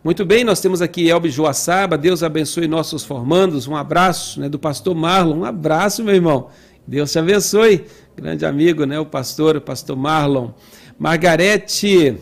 [0.03, 4.59] Muito bem, nós temos aqui Elbe Joaçaba, Deus abençoe nossos formandos, um abraço né, do
[4.59, 6.49] pastor Marlon, um abraço meu irmão,
[6.87, 10.51] Deus te abençoe, grande amigo, né, o pastor, o pastor Marlon.
[10.99, 12.19] Margarete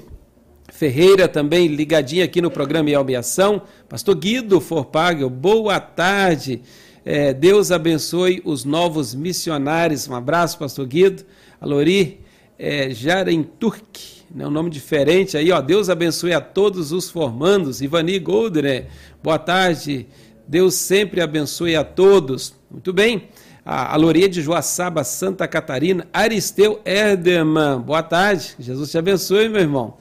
[0.70, 6.62] Ferreira também ligadinha aqui no programa Elbe Ação, pastor Guido Forpagel, boa tarde,
[7.04, 11.24] é, Deus abençoe os novos missionários, um abraço pastor Guido,
[11.60, 12.20] a Lori
[12.58, 15.60] é, Jarenturk, né, um nome diferente aí, ó.
[15.60, 17.82] Deus abençoe a todos os formandos.
[17.82, 18.86] Ivani Goldner,
[19.22, 20.06] boa tarde.
[20.46, 22.54] Deus sempre abençoe a todos.
[22.70, 23.28] Muito bem.
[23.64, 26.06] A, a Loria de Joaçaba, Santa Catarina.
[26.12, 28.54] Aristeu Erdeman, boa tarde.
[28.58, 29.98] Jesus te abençoe, meu irmão.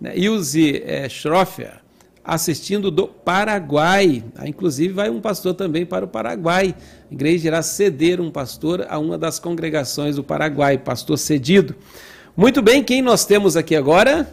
[0.00, 1.80] Né, Ilse é, Schroffer,
[2.24, 4.24] assistindo do Paraguai.
[4.34, 6.74] Ah, inclusive, vai um pastor também para o Paraguai.
[7.10, 11.74] A igreja irá ceder um pastor a uma das congregações do Paraguai, pastor cedido.
[12.36, 14.26] Muito bem, quem nós temos aqui agora?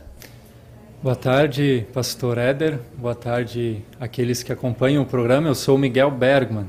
[1.03, 2.79] Boa tarde, pastor Éder.
[2.97, 5.49] Boa tarde aqueles que acompanham o programa.
[5.49, 6.67] Eu sou Miguel Bergman.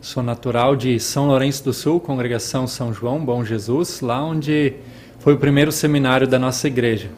[0.00, 4.74] Sou natural de São Lourenço do Sul, congregação São João Bom Jesus, lá onde
[5.18, 7.08] foi o primeiro seminário da nossa igreja.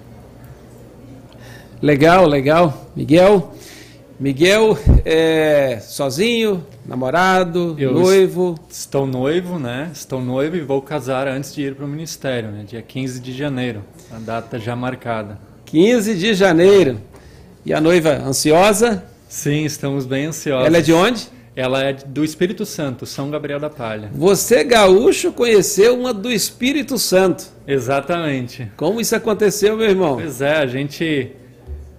[1.82, 2.90] Legal, legal.
[2.96, 3.52] Miguel,
[4.18, 8.54] Miguel é sozinho, namorado, eu noivo?
[8.68, 9.90] Estou noivo, né?
[9.92, 12.64] Estou noivo e vou casar antes de ir para o ministério, né?
[12.66, 15.38] Dia 15 de janeiro, a data já marcada.
[15.66, 16.98] 15 de janeiro.
[17.64, 19.04] E a noiva ansiosa?
[19.28, 20.66] Sim, estamos bem ansiosos.
[20.66, 21.28] Ela é de onde?
[21.54, 24.10] Ela é do Espírito Santo, São Gabriel da Palha.
[24.14, 27.44] Você, gaúcho, conheceu uma do Espírito Santo.
[27.66, 28.70] Exatamente.
[28.76, 30.16] Como isso aconteceu, meu irmão?
[30.16, 31.32] Pois é, a gente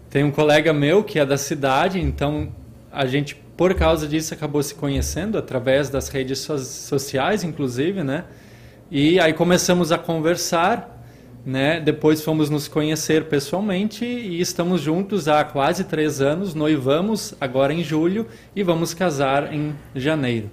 [0.09, 2.49] tem um colega meu que é da cidade, então
[2.91, 8.23] a gente, por causa disso, acabou se conhecendo através das redes so sociais, inclusive, né?
[8.89, 11.03] E aí começamos a conversar,
[11.45, 11.81] né?
[11.81, 16.55] Depois fomos nos conhecer pessoalmente e estamos juntos há quase três anos.
[16.55, 20.49] Noivamos agora em julho e vamos casar em janeiro.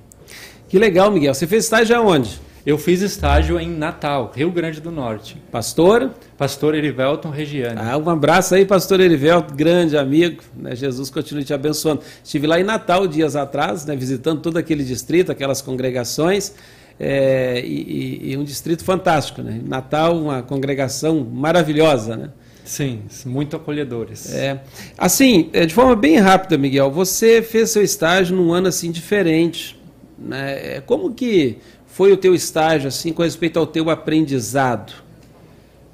[0.69, 1.33] Que legal, Miguel.
[1.33, 2.41] Você fez estágio aonde?
[2.67, 5.37] Eu fiz estágio em Natal, Rio Grande do Norte.
[5.53, 6.11] Pastor?
[6.39, 7.79] Pastor Erivelton Regiane.
[7.79, 10.43] Ah, um abraço aí, pastor Erivelton, grande amigo.
[10.57, 10.75] Né?
[10.75, 12.01] Jesus continue te abençoando.
[12.25, 13.95] Estive lá em Natal dias atrás, né?
[13.95, 16.55] visitando todo aquele distrito, aquelas congregações.
[16.99, 19.61] É, e, e, um distrito fantástico, né?
[19.67, 22.31] Natal, uma congregação maravilhosa, né?
[22.65, 24.33] Sim, muito acolhedores.
[24.33, 24.63] É.
[24.97, 29.77] Assim, é, de forma bem rápida, Miguel, você fez seu estágio num ano assim diferente,
[30.17, 30.77] né?
[30.77, 31.59] É, como que
[31.95, 34.93] foi o teu estágio, assim, com respeito ao teu aprendizado?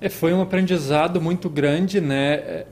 [0.01, 2.33] É, foi um aprendizado muito grande, né?
[2.33, 2.67] É,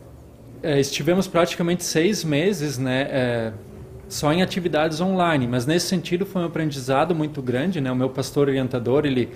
[0.62, 3.02] é estivemos praticamente seis meses, né?
[3.10, 3.52] É,
[4.08, 7.92] só em atividades online, mas nesse sentido foi um aprendizado muito grande, né?
[7.92, 9.28] O meu pastor orientador, ele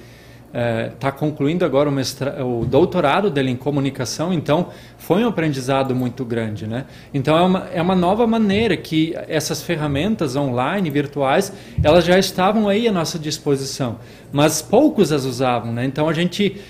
[0.92, 2.44] está é, concluindo agora o, mestra...
[2.44, 4.68] o doutorado dele em comunicação, então
[4.98, 6.66] foi um aprendizado muito grande.
[6.66, 6.84] Né?
[7.12, 11.52] Então é uma, é uma nova maneira que essas ferramentas online, virtuais,
[11.82, 13.98] elas já estavam aí à nossa disposição,
[14.30, 15.72] mas poucos as usavam.
[15.72, 15.86] Né?
[15.86, 16.60] Então a gente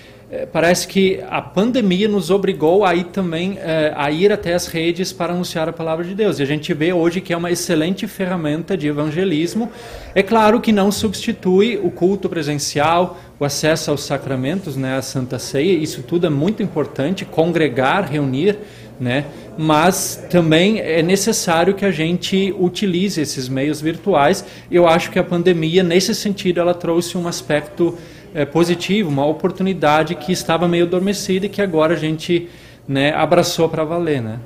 [0.51, 5.11] parece que a pandemia nos obrigou a ir também é, a ir até as redes
[5.13, 6.39] para anunciar a palavra de Deus.
[6.39, 9.71] E a gente vê hoje que é uma excelente ferramenta de evangelismo.
[10.15, 15.37] É claro que não substitui o culto presencial, o acesso aos sacramentos, né, a Santa
[15.37, 15.73] Ceia.
[15.77, 18.57] Isso tudo é muito importante, congregar, reunir,
[18.99, 19.25] né?
[19.57, 24.45] Mas também é necessário que a gente utilize esses meios virtuais.
[24.71, 27.97] Eu acho que a pandemia, nesse sentido, ela trouxe um aspecto
[28.33, 32.49] é, positivo, uma oportunidade que estava meio adormecida e que agora a gente
[32.87, 34.39] né, abraçou para valer, né?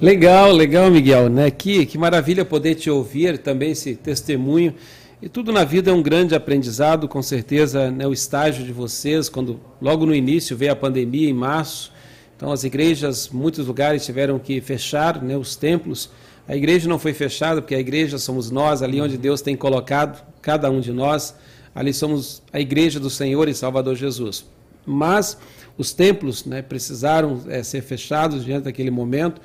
[0.00, 1.50] Legal, legal, Miguel, né?
[1.50, 4.74] Que, que maravilha poder te ouvir também esse testemunho.
[5.22, 9.28] E tudo na vida é um grande aprendizado, com certeza, né, o estágio de vocês,
[9.28, 11.92] quando logo no início veio a pandemia, em março,
[12.36, 16.10] Então as igrejas, muitos lugares tiveram que fechar né, os templos.
[16.48, 20.20] A igreja não foi fechada, porque a igreja somos nós, ali onde Deus tem colocado
[20.42, 21.36] cada um de nós.
[21.74, 24.44] Ali somos a igreja do Senhor e Salvador Jesus.
[24.84, 25.38] Mas
[25.78, 29.40] os templos né, precisaram é, ser fechados diante daquele momento,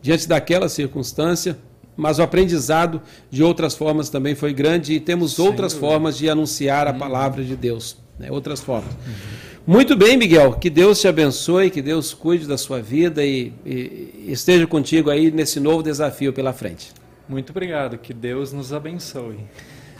[0.00, 1.56] diante daquela circunstância,
[1.96, 5.88] mas o aprendizado de outras formas também foi grande e temos Sem outras dúvida.
[5.88, 6.98] formas de anunciar a uhum.
[6.98, 8.92] palavra de Deus, né, outras formas.
[9.06, 9.42] Uhum.
[9.64, 10.54] Muito bem, Miguel.
[10.54, 15.30] Que Deus te abençoe, que Deus cuide da sua vida e, e, esteja contigo aí
[15.30, 16.90] nesse novo desafio pela frente.
[17.28, 17.96] Muito obrigado.
[17.96, 19.38] Que Deus nos abençoe.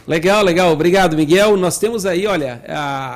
[0.05, 0.73] Legal, legal.
[0.73, 1.55] Obrigado, Miguel.
[1.55, 2.61] Nós temos aí, olha,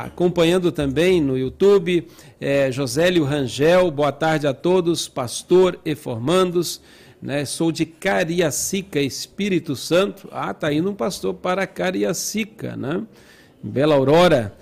[0.05, 2.07] acompanhando também no YouTube,
[2.39, 3.91] é, Josélio Rangel.
[3.91, 6.79] Boa tarde a todos, pastor e formandos.
[7.21, 7.43] Né?
[7.43, 10.29] Sou de Cariacica, Espírito Santo.
[10.31, 13.03] Ah, tá indo um pastor para Cariacica, né?
[13.61, 14.55] Bela Aurora.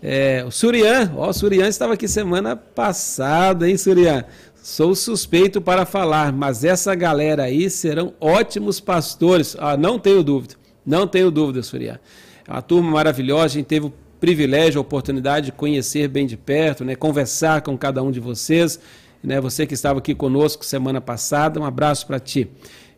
[0.00, 4.24] É, o Surian, ó, o Surian estava aqui semana passada, hein, Surian?
[4.62, 9.56] Sou suspeito para falar, mas essa galera aí serão ótimos pastores.
[9.58, 10.54] Ah, não tenho dúvida,
[10.84, 11.98] não tenho dúvida, Surian.
[12.46, 16.36] É uma turma maravilhosa, a gente teve o privilégio, a oportunidade de conhecer bem de
[16.36, 18.78] perto, né, conversar com cada um de vocês.
[19.22, 22.48] Né, você que estava aqui conosco semana passada, um abraço para ti.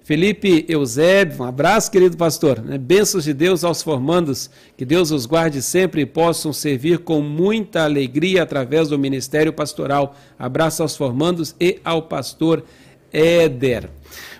[0.04, 2.60] Felipe Eusébio, um abraço, querido pastor.
[2.60, 2.76] Né?
[2.76, 7.84] Bênçãos de Deus aos formandos, que Deus os guarde sempre e possam servir com muita
[7.84, 10.14] alegria através do ministério pastoral.
[10.38, 12.62] Abraço aos formandos e ao pastor
[13.10, 13.88] Éder.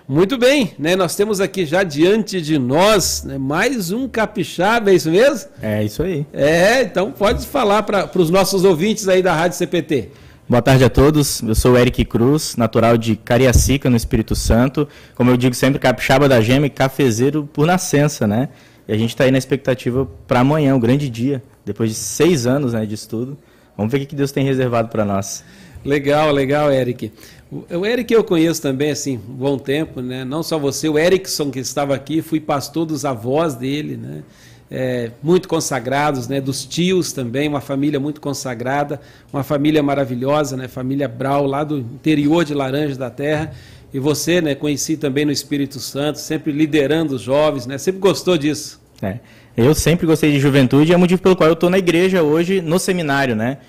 [0.07, 0.95] Muito bem, né?
[0.95, 5.49] Nós temos aqui já diante de nós né, mais um capixaba, é isso mesmo?
[5.59, 6.27] É isso aí.
[6.31, 10.09] É, então pode falar para os nossos ouvintes aí da Rádio CPT.
[10.47, 11.41] Boa tarde a todos.
[11.41, 14.87] Eu sou o Eric Cruz, natural de Cariacica, no Espírito Santo.
[15.15, 18.49] Como eu digo sempre, capixaba da gema e cafezeiro por nascença, né?
[18.87, 22.45] E a gente está aí na expectativa para amanhã, o grande dia, depois de seis
[22.45, 23.35] anos né, de estudo.
[23.75, 25.43] Vamos ver o que Deus tem reservado para nós.
[25.83, 27.11] Legal, legal, Eric.
[27.51, 30.25] O Eric eu conheço também, assim, um bom tempo, né?
[30.25, 34.23] Não só você, o Erickson que estava aqui, fui pastor dos avós dele, né?
[34.69, 38.99] é, muito consagrados, né, dos tios também, uma família muito consagrada,
[39.31, 43.51] uma família maravilhosa, né, família Brau, lá do interior de Laranja da Terra.
[43.93, 48.37] E você, né, conheci também no Espírito Santo, sempre liderando os jovens, né, sempre gostou
[48.37, 48.81] disso.
[49.01, 49.19] É.
[49.55, 52.59] Eu sempre gostei de juventude, é o motivo pelo qual eu estou na igreja hoje,
[52.59, 53.59] no seminário, né?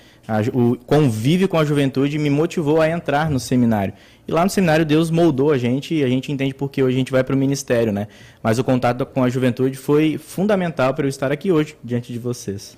[0.53, 3.93] O convívio com a juventude me motivou a entrar no seminário.
[4.27, 6.99] E lá no seminário Deus moldou a gente e a gente entende porque hoje a
[6.99, 8.07] gente vai para o ministério, né?
[8.43, 12.19] Mas o contato com a juventude foi fundamental para eu estar aqui hoje diante de
[12.19, 12.77] vocês.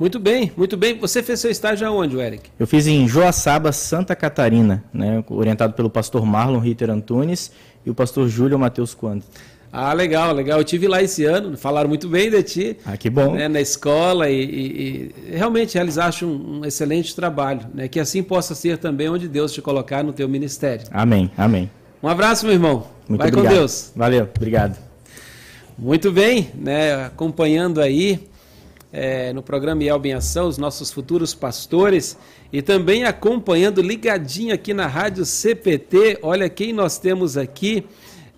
[0.00, 0.98] Muito bem, muito bem.
[0.98, 2.50] Você fez seu estágio aonde, Eric?
[2.58, 5.22] Eu fiz em Joaçaba, Santa Catarina, né?
[5.28, 7.52] orientado pelo pastor Marlon Ritter Antunes
[7.84, 9.26] e o pastor Júlio Matheus Quanto.
[9.72, 10.58] Ah, legal, legal.
[10.58, 12.76] Eu tive lá esse ano, falaram muito bem de ti.
[12.84, 13.34] Ah, que bom.
[13.34, 17.86] Né, na escola e, e, e realmente eles acham um, excelente trabalho, né?
[17.86, 20.86] Que assim possa ser também onde Deus te colocar no teu ministério.
[20.90, 21.70] Amém, amém.
[22.02, 22.86] Um abraço, meu irmão.
[23.08, 23.52] Muito Vai obrigado.
[23.52, 23.92] com Deus.
[23.94, 24.76] Valeu, obrigado.
[25.78, 27.04] Muito bem, né?
[27.06, 28.28] Acompanhando aí
[28.92, 32.16] é, no programa Yelb em Ação, os nossos futuros pastores
[32.52, 36.18] e também acompanhando ligadinho aqui na Rádio CPT.
[36.22, 37.86] Olha quem nós temos aqui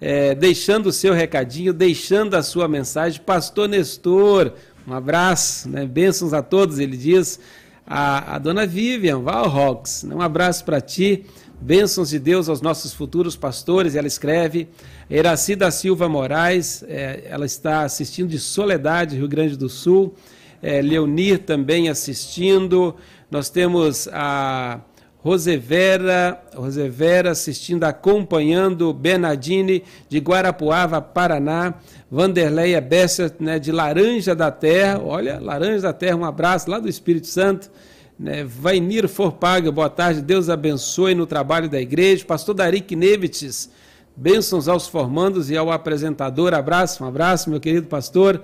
[0.04, 3.20] é, deixando o seu recadinho, deixando a sua mensagem.
[3.24, 4.52] Pastor Nestor,
[4.84, 5.86] um abraço, né?
[5.86, 7.38] bênçãos a todos, ele diz.
[7.86, 10.12] A, a dona Vivian Valrox, né?
[10.12, 11.24] um abraço para ti.
[11.60, 13.94] Bênçãos de Deus aos nossos futuros pastores.
[13.94, 14.68] Ela escreve.
[15.08, 20.16] Iraci da Silva Moraes, é, ela está assistindo de Soledade, Rio Grande do Sul.
[20.60, 22.96] É, Leonir também assistindo.
[23.30, 24.80] Nós temos a
[25.22, 31.74] Rosevera, Rosevera assistindo, acompanhando Bernardini de Guarapuava, Paraná,
[32.10, 36.88] Vanderleia Bessa, né, de Laranja da Terra, olha, Laranja da Terra, um abraço lá do
[36.88, 37.70] Espírito Santo,
[38.18, 43.70] né, Vainir Forpaga, boa tarde, Deus abençoe no trabalho da igreja, pastor Darik Nevites,
[44.16, 48.42] bênçãos aos formandos e ao apresentador, abraço, um abraço, meu querido pastor,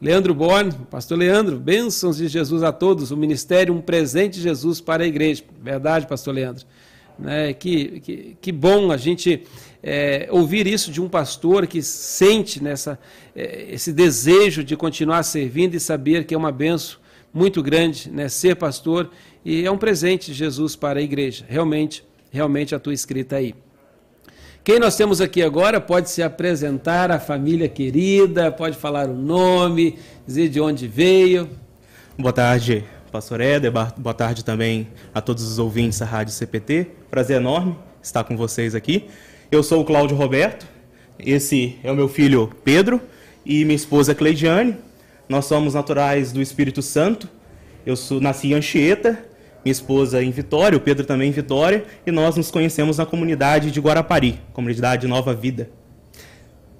[0.00, 4.78] Leandro Borne, pastor Leandro, bênçãos de Jesus a todos, o ministério, um presente de Jesus
[4.78, 5.42] para a igreja.
[5.62, 6.66] Verdade, pastor Leandro.
[7.18, 9.44] Né, que, que, que bom a gente
[9.82, 12.98] é, ouvir isso de um pastor que sente nessa,
[13.34, 16.98] é, esse desejo de continuar servindo e saber que é uma benção
[17.32, 19.10] muito grande né, ser pastor
[19.42, 21.46] e é um presente de Jesus para a igreja.
[21.48, 23.54] Realmente, realmente a tua escrita aí.
[24.66, 29.96] Quem nós temos aqui agora pode se apresentar, a família querida, pode falar o nome,
[30.26, 31.48] dizer de onde veio.
[32.18, 36.88] Boa tarde, pastor Éder, boa tarde também a todos os ouvintes da Rádio CPT.
[37.08, 39.06] Prazer enorme estar com vocês aqui.
[39.52, 40.66] Eu sou o Cláudio Roberto,
[41.16, 43.00] esse é o meu filho Pedro
[43.44, 44.76] e minha esposa Cleidiane.
[45.28, 47.28] Nós somos naturais do Espírito Santo.
[47.86, 49.16] Eu sou, nasci em Anchieta
[49.66, 53.72] minha esposa em Vitória, o Pedro também em Vitória, e nós nos conhecemos na comunidade
[53.72, 55.68] de Guarapari, comunidade Nova Vida.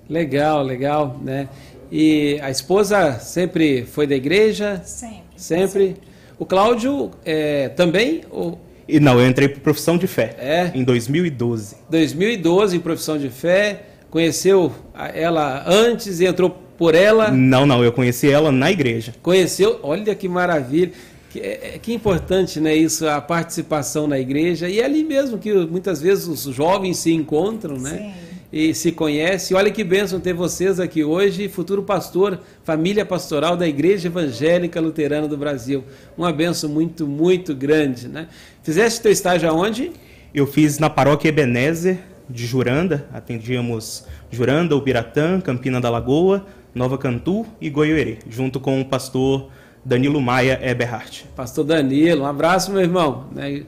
[0.09, 1.49] Legal, legal, né?
[1.91, 4.81] E a esposa sempre foi da igreja?
[4.85, 5.17] Sempre.
[5.35, 5.97] Sempre.
[6.39, 8.23] O Cláudio é, também?
[8.31, 8.61] Ou...
[8.87, 10.37] E não, eu entrei por profissão de fé.
[10.39, 10.71] É.
[10.73, 11.79] Em 2012.
[11.91, 13.83] 2012 em profissão de fé.
[14.11, 14.73] Conheceu
[15.13, 17.33] ela antes e entrou por ela?
[17.33, 19.13] Não, não, eu conheci ela na igreja.
[19.23, 19.81] Conheceu?
[19.83, 20.93] Olha que maravilha.
[21.37, 24.69] Que, é, que importante, né, isso, a participação na igreja.
[24.69, 28.15] E é ali mesmo que muitas vezes os jovens se encontram, né?
[28.15, 29.57] Sim e se conhecem.
[29.57, 35.27] Olha que bênção ter vocês aqui hoje, futuro pastor, família pastoral da Igreja Evangélica Luterana
[35.27, 35.85] do Brasil.
[36.17, 38.29] Uma bênção muito, muito grande, né?
[38.63, 39.93] Fizeste teu estágio aonde?
[40.33, 41.99] Eu fiz na paróquia Ebenezer
[42.31, 48.85] de Juranda, atendíamos Juranda, Ubiratã, Campina da Lagoa, Nova Cantu e Goiôerê, junto com o
[48.85, 49.51] pastor
[49.87, 51.29] Danilo Maia Eberhardt.
[51.37, 53.29] Pastor Danilo, um abraço, meu irmão.
[53.31, 53.63] Né?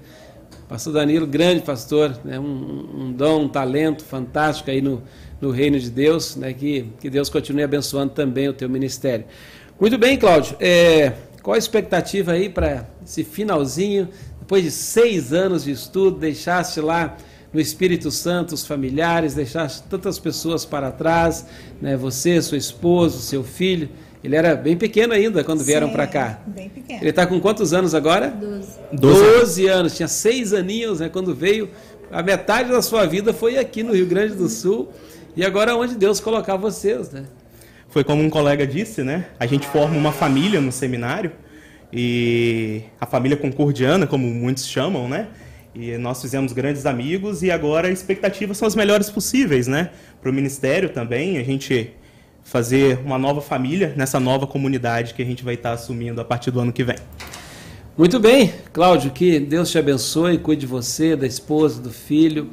[0.69, 2.41] Pastor Danilo, grande pastor, né?
[2.41, 5.01] um, dom, um talento fantástico aí no,
[5.41, 6.53] no reino de Deus, né?
[6.53, 9.27] que, que Deus continue abençoando também o teu ministério.
[9.81, 14.09] Muito bem, Cláudio, é, qual a expectativa aí para esse finalzinho,
[14.41, 17.17] depois de seis anos de estudo, deixaste lá
[17.53, 21.47] no Espírito Santo os familiares, deixaste tantas pessoas para trás,
[21.81, 21.97] né?
[21.97, 23.89] você, sua esposa, seu filho,
[24.23, 26.41] ele era bem pequeno ainda quando vieram para cá.
[26.47, 27.01] Bem pequeno.
[27.01, 28.29] Ele está com quantos anos agora?
[28.29, 28.79] Doze.
[28.93, 29.97] Doze anos.
[29.97, 31.09] Tinha seis aninhos, né?
[31.09, 31.71] Quando veio,
[32.11, 34.89] a metade da sua vida foi aqui no Rio Grande do Sul.
[35.37, 37.25] E agora onde Deus colocar vocês, né?
[37.89, 39.27] Foi como um colega disse, né?
[39.39, 41.33] A gente forma uma família no seminário
[41.93, 45.29] e a família concordiana, como muitos chamam, né?
[45.75, 49.91] E nós fizemos grandes amigos e agora as expectativas são as melhores possíveis, né?
[50.21, 51.95] Para o ministério também, a gente
[52.49, 56.51] fazer uma nova família nessa nova comunidade que a gente vai estar assumindo a partir
[56.51, 56.97] do ano que vem.
[57.97, 62.49] Muito bem, Cláudio, que Deus te abençoe, cuide de você, da esposa, do filho,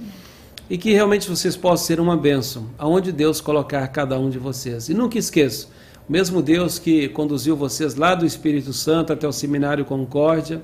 [0.70, 4.90] e que realmente vocês possam ser uma bênção, aonde Deus colocar cada um de vocês.
[4.90, 5.68] E nunca esqueça,
[6.10, 10.62] o mesmo Deus que conduziu vocês lá do Espírito Santo até o Seminário Concórdia,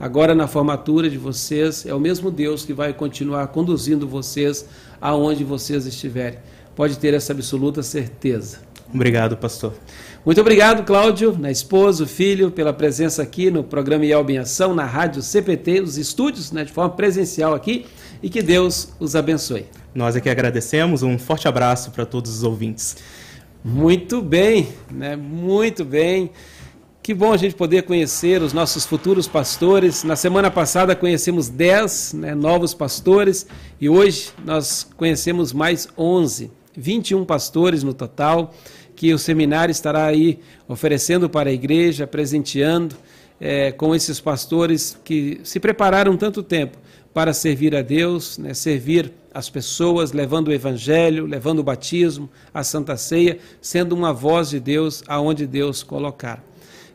[0.00, 4.66] agora na formatura de vocês, é o mesmo Deus que vai continuar conduzindo vocês
[5.00, 6.40] aonde vocês estiverem.
[6.74, 8.71] Pode ter essa absoluta certeza.
[8.94, 9.72] Obrigado, pastor.
[10.24, 14.74] Muito obrigado, Cláudio, na esposa, o filho, pela presença aqui no programa IELB em Ação,
[14.74, 17.86] na rádio CPT, os estúdios, né, de forma presencial aqui,
[18.22, 19.66] e que Deus os abençoe.
[19.94, 22.98] Nós aqui agradecemos, um forte abraço para todos os ouvintes.
[23.64, 26.30] Muito bem, né, muito bem.
[27.02, 30.04] Que bom a gente poder conhecer os nossos futuros pastores.
[30.04, 33.44] Na semana passada conhecemos 10 né, novos pastores
[33.80, 38.54] e hoje nós conhecemos mais 11, 21 pastores no total
[38.94, 40.38] que o seminário estará aí
[40.68, 42.96] oferecendo para a igreja, presenteando
[43.40, 46.78] é, com esses pastores que se prepararam tanto tempo
[47.12, 52.62] para servir a Deus, né, servir as pessoas, levando o evangelho, levando o batismo, a
[52.62, 56.44] santa ceia, sendo uma voz de Deus aonde Deus colocar.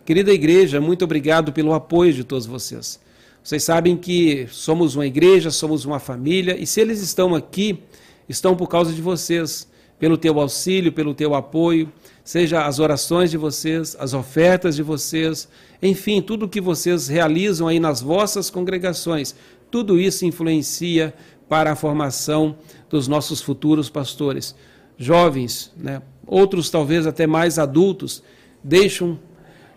[0.05, 2.99] Querida igreja, muito obrigado pelo apoio de todos vocês.
[3.43, 7.79] Vocês sabem que somos uma igreja, somos uma família, e se eles estão aqui,
[8.27, 9.67] estão por causa de vocês
[9.99, 11.91] pelo teu auxílio, pelo teu apoio,
[12.23, 15.47] seja as orações de vocês, as ofertas de vocês,
[15.81, 19.35] enfim, tudo que vocês realizam aí nas vossas congregações,
[19.71, 21.13] tudo isso influencia
[21.49, 22.57] para a formação
[22.89, 24.55] dos nossos futuros pastores.
[24.97, 28.23] Jovens, né, outros talvez até mais adultos,
[28.63, 29.19] deixam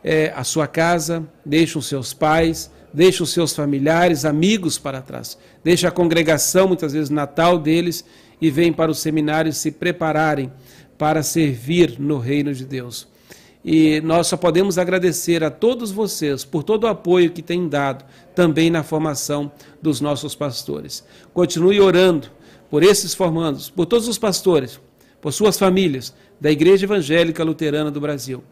[0.02, 5.92] é, a sua casa, deixam seus pais, deixam seus familiares, amigos para trás, deixa a
[5.92, 8.04] congregação, muitas vezes natal deles,
[8.40, 10.52] e vêm para o seminário se prepararem
[10.96, 13.08] para servir no reino de Deus.
[13.64, 18.04] E nós só podemos agradecer a todos vocês por todo o apoio que têm dado
[18.34, 21.04] também na formação dos nossos pastores.
[21.34, 22.28] Continue orando
[22.70, 24.80] por esses formandos, por todos os pastores,
[25.20, 28.42] por suas famílias da Igreja Evangélica Luterana do Brasil.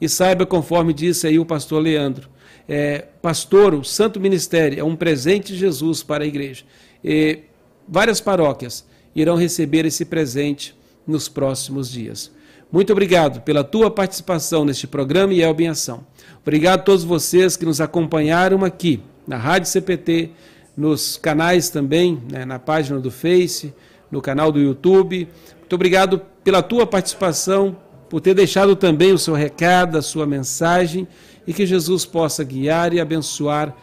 [0.00, 2.28] E saiba, conforme disse aí o pastor Leandro,
[2.68, 6.64] é, pastor, o Santo Ministério é um presente de Jesus para a igreja.
[7.04, 7.40] E
[7.86, 8.84] várias paróquias
[9.16, 12.30] irão receber esse presente nos próximos dias.
[12.70, 16.06] Muito obrigado pela tua participação neste programa e Elbe Ação.
[16.42, 20.30] Obrigado a todos vocês que nos acompanharam aqui na Rádio CPT,
[20.76, 23.72] nos canais também, né, na página do Face,
[24.10, 25.28] no canal do YouTube.
[25.58, 27.76] Muito obrigado pela tua participação,
[28.10, 31.08] por ter deixado também o seu recado, a sua mensagem
[31.46, 33.74] e que Jesus possa guiar e abençoar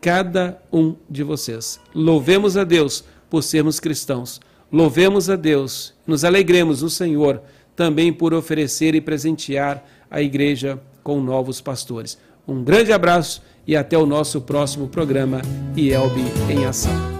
[0.00, 1.78] cada um de vocês.
[1.94, 4.40] Louvemos a Deus por sermos cristãos.
[4.72, 7.42] Louvemos a Deus, nos alegremos no Senhor
[7.74, 12.18] também por oferecer e presentear a igreja com novos pastores.
[12.46, 15.40] Um grande abraço e até o nosso próximo programa
[15.76, 17.19] IELB em Ação.